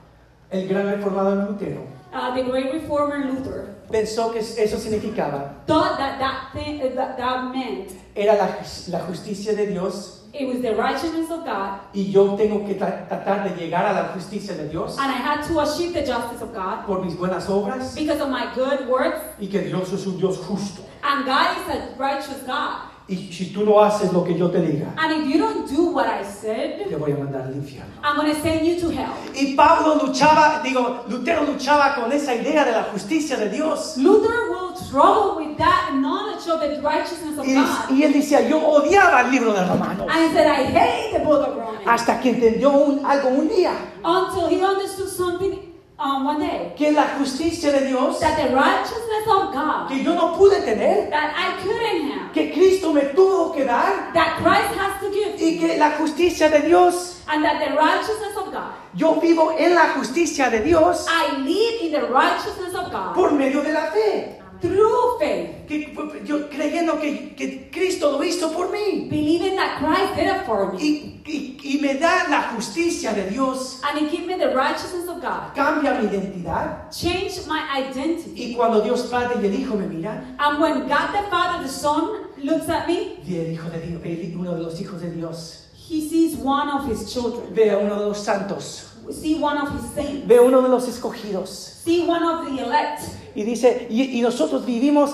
[0.51, 6.17] El gran reformador Lutero Uh, the great reformer Luther pensó que eso significaba, thought that
[6.17, 8.47] that, thing, that, that meant era la,
[8.87, 13.07] la justicia de Dios it was the righteousness of God, y yo tengo que tra-
[13.07, 16.41] tratar de llegar a la justicia de Dios and I had to achieve the justice
[16.41, 20.05] of God por mis buenas obras because of my good works, y que Dios es
[20.07, 20.81] un Dios justo.
[21.03, 22.85] and God is a righteous God.
[23.11, 25.89] Y si tú no haces lo que yo te diga, And if you don't do
[25.91, 27.89] what I said, te voy a mandar al infierno.
[28.03, 29.11] I'm going to send you to hell.
[29.33, 33.97] Y Pablo luchaba, digo, Lutero luchaba con esa idea de la justicia de Dios.
[33.97, 37.89] Luther will struggle with that knowledge of the righteousness of Y, God.
[37.91, 40.07] y él decía, yo odiaba el libro de Romanos.
[40.09, 41.85] And he said, I hate the book of Romans.
[41.85, 43.71] Hasta que entendió un- algo un día,
[44.03, 45.59] Until he understood something
[45.99, 46.73] um, one day.
[46.77, 51.09] que la justicia de Dios, That the righteousness of God que yo no pude tener,
[51.09, 55.35] that I couldn't have, que Cristo me tuvo que dar, that Christ has to give,
[55.41, 59.75] y que la justicia de Dios, and that the righteousness of God, yo vivo en
[59.75, 63.91] la justicia de Dios I live in the righteousness of God por medio de la
[63.91, 64.38] fe.
[64.61, 65.93] Through faith, Que,
[66.25, 69.07] yo creyendo que, que Cristo lo hizo por mí.
[69.09, 70.79] believing that Christ did it for me.
[70.81, 75.07] Y, y- y me da la justicia de Dios, And he gave me the righteousness
[75.07, 76.89] of God, cambia mi identidad.
[76.91, 78.31] changed my identity.
[78.35, 81.69] Y cuando Dios Padre y el Hijo me miran, And when God the Father, the
[81.69, 82.09] Son,
[82.43, 85.65] looks at me, y el Hijo de Dios, el- uno de los hijos de Dios,
[85.91, 87.51] He sees one of his children.
[87.53, 90.27] ve a uno de los santos, See one of his saints.
[90.27, 91.49] ve uno de los escogidos.
[91.49, 93.01] See one of the elect.
[93.35, 95.11] Y dice, y, y nosotros vivimos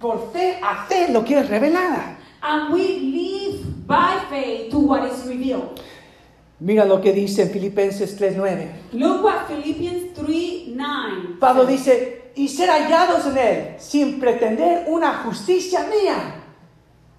[0.00, 2.18] por fe a fe lo que es revelada.
[2.42, 5.80] And we live by faith to what is revealed.
[6.60, 8.92] Mira lo que dice en Filipenses 3:9.
[8.92, 11.36] Look what Philippians 3 9.
[11.40, 16.43] Pablo dice, y ser hallados en él, sin pretender una justicia mía,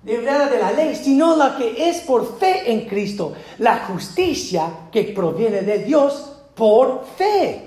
[0.05, 5.03] librada de la ley, sino la que es por fe en Cristo, la justicia que
[5.03, 7.63] proviene de Dios por fe.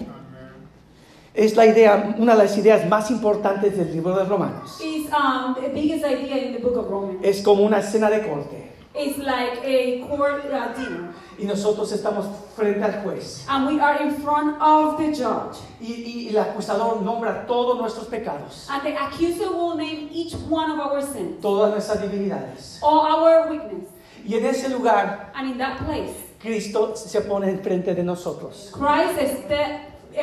[1.34, 4.80] Es la idea, una de las ideas más importantes del libro de Romanos.
[4.80, 7.18] Is um, the biggest idea in the book of Romans.
[7.22, 8.67] Es como una escena de corte.
[8.98, 11.14] It's like a court uh, dinner.
[11.38, 12.26] Y nosotros estamos
[12.56, 13.44] frente al juez.
[13.48, 15.56] And we are in front of the judge.
[15.80, 20.34] Y, y- y el acusador nombra todos nuestros pecados, And the accuser will name each
[20.48, 22.78] one of our sins, todas nuestras debilidades.
[22.82, 23.88] all our weakness.
[24.26, 28.70] Y en ese lugar, And in that place, Cristo se pone enfrente de nosotros.
[28.72, 29.38] Christ is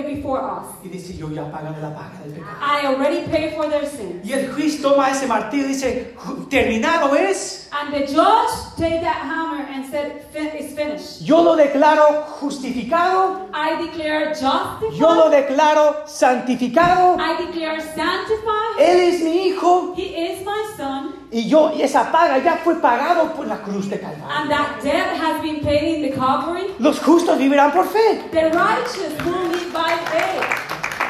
[0.03, 0.65] before us.
[0.83, 2.57] Y dice, yo ya pagué la paga del pecado.
[2.61, 4.23] I already paid for their sins.
[4.25, 6.15] Y el juez toma ese martillo y dice,
[6.49, 7.69] terminado es.
[7.71, 13.49] And the judge take that hammer and said, "Fin- "It's finished." Yo lo declaro justificado.
[13.53, 14.93] I declare justified.
[14.97, 17.17] Yo lo declaro santificado.
[17.19, 18.79] I declare sanctified.
[18.79, 19.93] Él es mi hijo.
[19.97, 23.89] He is my son, Y yo, y esa paga ya fue pagado por la cruz
[23.89, 24.25] de Calvario.
[24.37, 26.73] and that debt has been paid in the Calvary.
[26.79, 28.21] Los justos vivirán por fe.
[28.31, 29.54] The righteous will live.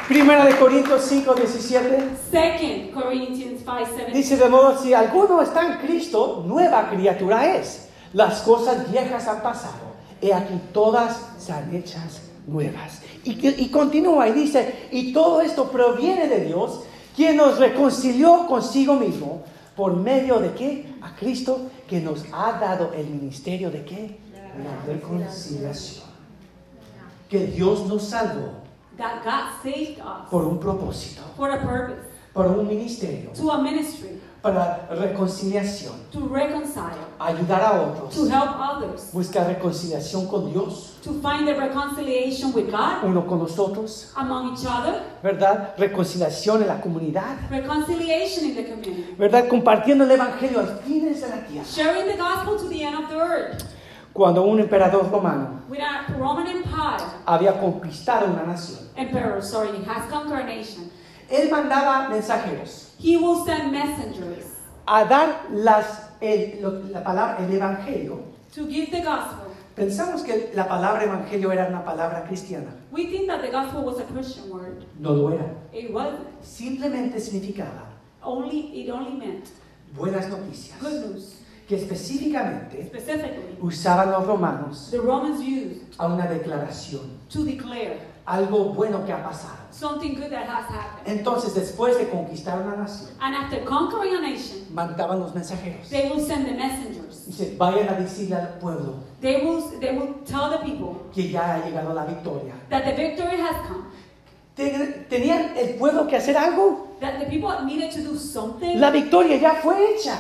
[0.08, 2.10] Primera de Corintios 5, 17.
[2.30, 4.12] Second Corinthians 5 17.
[4.12, 7.90] Dice de modo, si alguno está en Cristo, nueva criatura es.
[8.14, 9.96] Las cosas viejas han pasado.
[10.22, 13.02] He aquí todas sean hechas nuevas.
[13.24, 16.82] Y continúa y dice, y todo esto proviene de Dios,
[17.16, 19.44] quien nos reconcilió consigo mismo,
[19.76, 20.86] por medio de qué?
[21.02, 24.20] A Cristo, que nos ha dado el ministerio de qué?
[24.64, 26.05] La reconciliación.
[27.30, 28.64] Que Dios nos salvó
[28.98, 33.62] That God saved us por un propósito, for a purpose, por un ministerio, to a
[33.62, 35.94] ministry, para reconciliación.
[36.12, 41.54] to reconcile, ayudar a to otros, help others, buscar reconciliación con Dios, to find the
[41.56, 45.74] reconciliation with God, uno con nosotros, among each other, ¿verdad?
[45.78, 49.50] Reconciliación en la comunidad, reconciliation in the community, ¿verdad?
[49.50, 51.66] Compartiendo el Evangelio al fines de la tierra.
[51.66, 53.75] sharing the gospel to the end of the earth.
[54.16, 55.60] Cuando un emperador romano
[57.26, 60.90] había conquistado una nación, emperor, sorry, has conquered a nation,
[61.30, 64.46] él mandaba mensajeros he will send messengers
[64.88, 68.20] a dar las, el, lo- la palabra, el Evangelio.
[68.54, 69.52] to give the gospel.
[69.76, 72.72] Pensamos que la palabra Evangelio era una palabra cristiana.
[72.94, 74.86] We think that the gospel was a Christian word.
[74.98, 75.46] No lo era.
[75.74, 76.26] It wasn't.
[76.42, 77.84] Simplemente significaba
[78.24, 79.50] Only it only meant
[79.94, 80.80] buenas noticias.
[80.80, 81.42] good news.
[81.68, 82.90] Que específicamente
[83.62, 87.02] usaban los romanos the Romans used a una declaración,
[87.32, 89.56] to declare algo bueno que ha pasado.
[89.72, 91.08] something good that has happened.
[91.08, 95.90] Entonces, después de conquistar una nación, And after conquering a nation, mandaban los mensajeros.
[95.90, 97.26] they will send the messengers.
[97.26, 101.56] Dice, vayan a decirle al pueblo They will they will tell the people que ya
[101.56, 102.54] ha llegado la victoria.
[102.70, 103.86] that the victory has come.
[104.56, 106.96] Ten- ¿Tenían el pueblo que hacer algo?
[107.02, 108.80] That the people needed to do something.
[108.80, 110.18] La victoria ya fue hecha.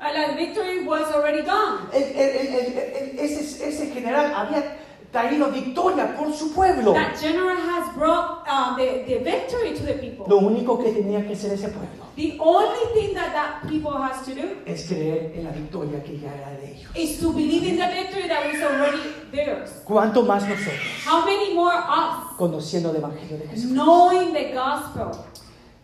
[0.00, 1.88] And the victory was already done.
[1.92, 4.76] El- el- el- ese, ese general había
[5.10, 6.92] traído victoria por su pueblo.
[6.92, 10.26] That general has brought uh, the, the victory to the people.
[10.28, 14.24] Lo único que tenía que hacer ese pueblo The only thing that that people has
[14.26, 16.90] to do es creer en la victoria que ya era de ellos.
[16.96, 18.98] is to believe in the victory that is already
[19.32, 19.70] theirs.
[19.84, 23.70] ¿Cuánto más nosotros, How many more us conociendo el Evangelio de Jesús?
[23.72, 25.24] knowing the gospel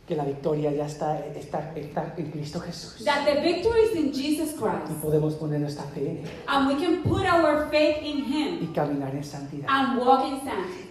[0.07, 3.05] que la victoria ya está, está, está en Cristo Jesús.
[3.05, 6.69] that the victory is in Jesus Y Christ podemos poner nuestra fe en Él and
[6.69, 9.67] we can put our faith in Him y caminar en santidad.
[9.69, 10.41] and walk in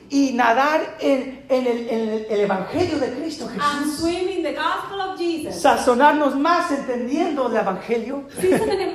[0.10, 4.00] Y nadar en, en el, en el- el Evangelio de Cristo and Jesús.
[4.00, 5.56] swim in the gospel of Jesus.
[5.62, 8.24] Sazonarnos más entendiendo el Evangelio.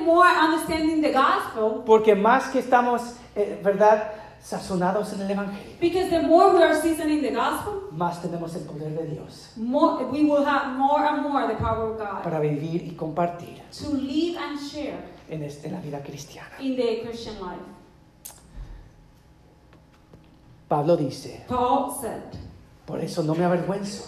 [0.05, 3.01] More, understanding the gospel, Porque más que estamos,
[3.35, 4.11] eh, ¿verdad?
[4.41, 8.61] Sazonados en el Evangelio, because the more we are seasoning the gospel, más tenemos el
[8.63, 12.39] poder de Dios more we will have more and more the power of God para
[12.39, 14.97] vivir y compartir to live and share
[15.29, 16.49] en, este- en la vida cristiana.
[16.59, 17.59] in the Christian life.
[20.67, 22.21] Pablo dice, Paul said,
[22.85, 24.05] por eso no me avergüenzo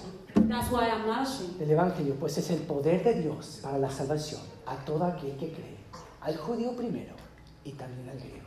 [0.48, 1.58] That's why I'm not ashamed.
[1.60, 5.52] del Evangelio, pues es el poder de Dios para la salvación a todo aquel que
[5.52, 5.78] cree,
[6.22, 7.14] al judío primero
[7.66, 8.41] y también al griego.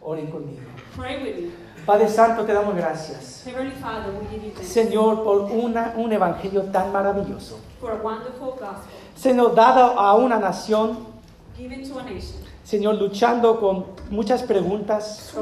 [0.00, 0.62] Oren conmigo.
[0.96, 1.50] Pray with me.
[1.86, 6.12] Padre Santo, te damos gracias, Heavenly Father, we give you thanks Señor, por una, un
[6.12, 7.58] Evangelio tan maravilloso.
[7.80, 11.06] for a wonderful gospel Señor, dado a una nación,
[11.56, 15.32] given to a nation, Señor, luchando con muchas preguntas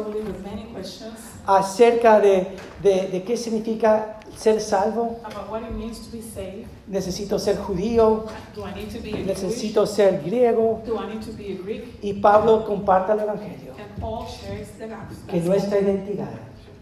[1.46, 5.20] acerca de, de- de qué significa ser salvo.
[5.24, 6.66] about what it means to be saved.
[6.88, 8.24] Necesito ser judío,
[8.54, 9.26] Do I need to be a Jewish?
[9.26, 10.82] necesito ser griego.
[10.84, 11.98] Do I need to be a Greek?
[12.02, 15.28] Y Pablo comparta el Evangelio, And Paul shares the gospel.
[15.30, 16.28] que nuestra identidad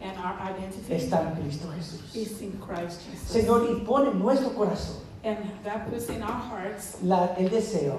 [0.02, 2.14] and our identity está en Cristo Jesús.
[2.16, 3.28] is in Christ Jesus.
[3.28, 7.98] Señor, y pone en nuestro corazón And that puts in our hearts la- el deseo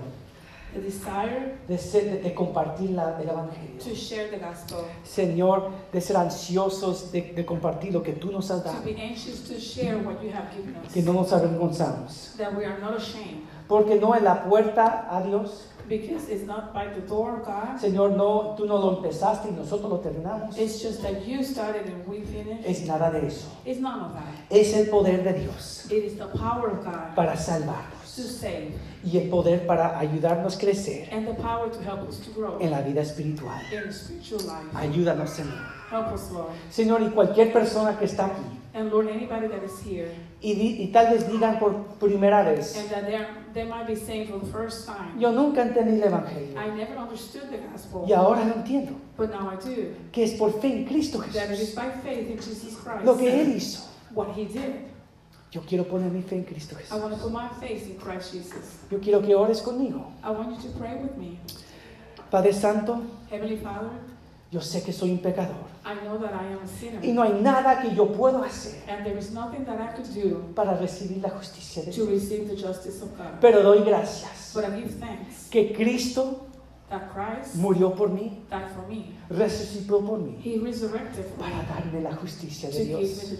[0.73, 3.77] the desire de, ser- de- compartir la- el Evangelio.
[3.79, 8.49] to share the gospel, Señor, de ser ansiosos de, de compartir lo que tú nos
[8.51, 11.31] has to dado, be anxious to share what you have given us, que no nos
[11.33, 15.69] avergonzamos, that we are not ashamed, porque no es la puerta a Dios.
[15.87, 17.79] Because it's not by the door of God.
[17.79, 20.57] Señor, no, tú no lo empezaste y nosotros lo terminamos.
[20.57, 22.65] It's just that you started and we finished.
[22.65, 23.47] Es nada de eso.
[23.65, 24.33] It's none of that.
[24.49, 28.73] Es el poder de Dios It is the power of God para to salvarnos save
[29.03, 32.57] y el poder para ayudarnos a crecer and the power to help us to grow
[32.59, 33.59] en la vida espiritual.
[33.71, 34.69] in the spiritual life.
[34.73, 35.59] Ayúdanos, Señor.
[35.89, 36.51] Help us, Lord.
[36.71, 40.09] Señor, y cualquier persona que está aquí And Lord, anybody that is here
[40.41, 44.27] y, di- y tal vez digan por primera vez, and that they might be saying
[44.27, 48.13] for the first time, yo nunca entendí el Evangelio I never understood the gospel, y
[48.13, 49.93] ahora lo entiendo, but now I do.
[50.11, 51.75] que es por fe en Cristo That it is Jesús.
[51.75, 53.05] by faith in Jesus Christ.
[53.05, 53.83] Lo que Él hizo.
[54.15, 54.73] What He did.
[55.51, 56.99] Yo quiero poner mi fe en Cristo I Jesús.
[56.99, 58.79] want to put my faith in Christ Jesus.
[58.89, 60.11] Yo quiero que ores conmigo.
[60.23, 61.37] I want you to pray with me.
[62.31, 63.91] Padre Santo, Heavenly Father,
[64.53, 67.03] yo sé que soy un pecador I know that I am a sinner.
[67.03, 70.07] y no hay nada que yo pueda hacer And there is nothing that I could
[70.13, 72.09] do para recibir la justicia de to Dios.
[72.21, 73.39] receive the justice of God.
[73.41, 76.45] Pero doy gracias But I give thanks que Cristo
[77.55, 79.13] murió por mí, died for me.
[79.29, 83.33] resucitó por mí, He resurrected for para me darme la justicia de Dios.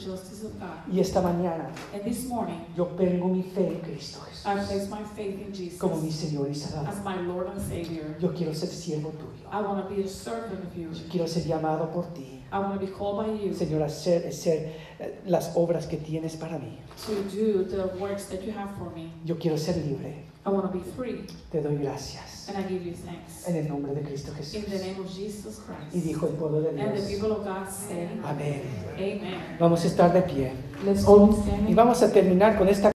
[0.91, 4.89] Y esta mañana And this morning, yo pongo mi fe en Cristo I Jesús place
[4.89, 6.89] my faith in Jesus como mi Señor y Salvador.
[6.89, 8.16] as my Lord and Savior.
[8.20, 9.49] Yo quiero ser siervo tuyo.
[9.51, 10.89] I want to be a servant of you.
[10.91, 12.41] Yo quiero ser llamado por ti.
[12.51, 16.36] I want to be called by you Señor, hacer, hacer, eh, las obras que tienes
[16.36, 16.78] para mí.
[17.06, 19.12] to do the works that you have for me.
[19.26, 20.26] Yo quiero ser libre.
[20.46, 22.50] I want to be free, Te doy gracias.
[22.50, 23.48] and I give you thanks.
[23.48, 24.56] En el nombre de Cristo Jesús.
[24.56, 25.60] In the name of Jesus
[25.94, 26.06] Y Christ.
[26.06, 27.06] dijo el pueblo de And the Dios.
[27.10, 28.62] people of God say, Amén.
[28.98, 29.58] Amen.
[29.60, 30.52] Vamos a estar de pie.
[30.86, 32.91] Let's all be Y vamos a terminar con esta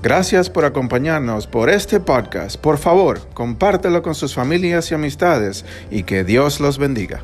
[0.00, 2.56] Gracias por acompañarnos por este podcast.
[2.60, 7.22] Por favor, compártelo con sus familias y amistades y que Dios los bendiga.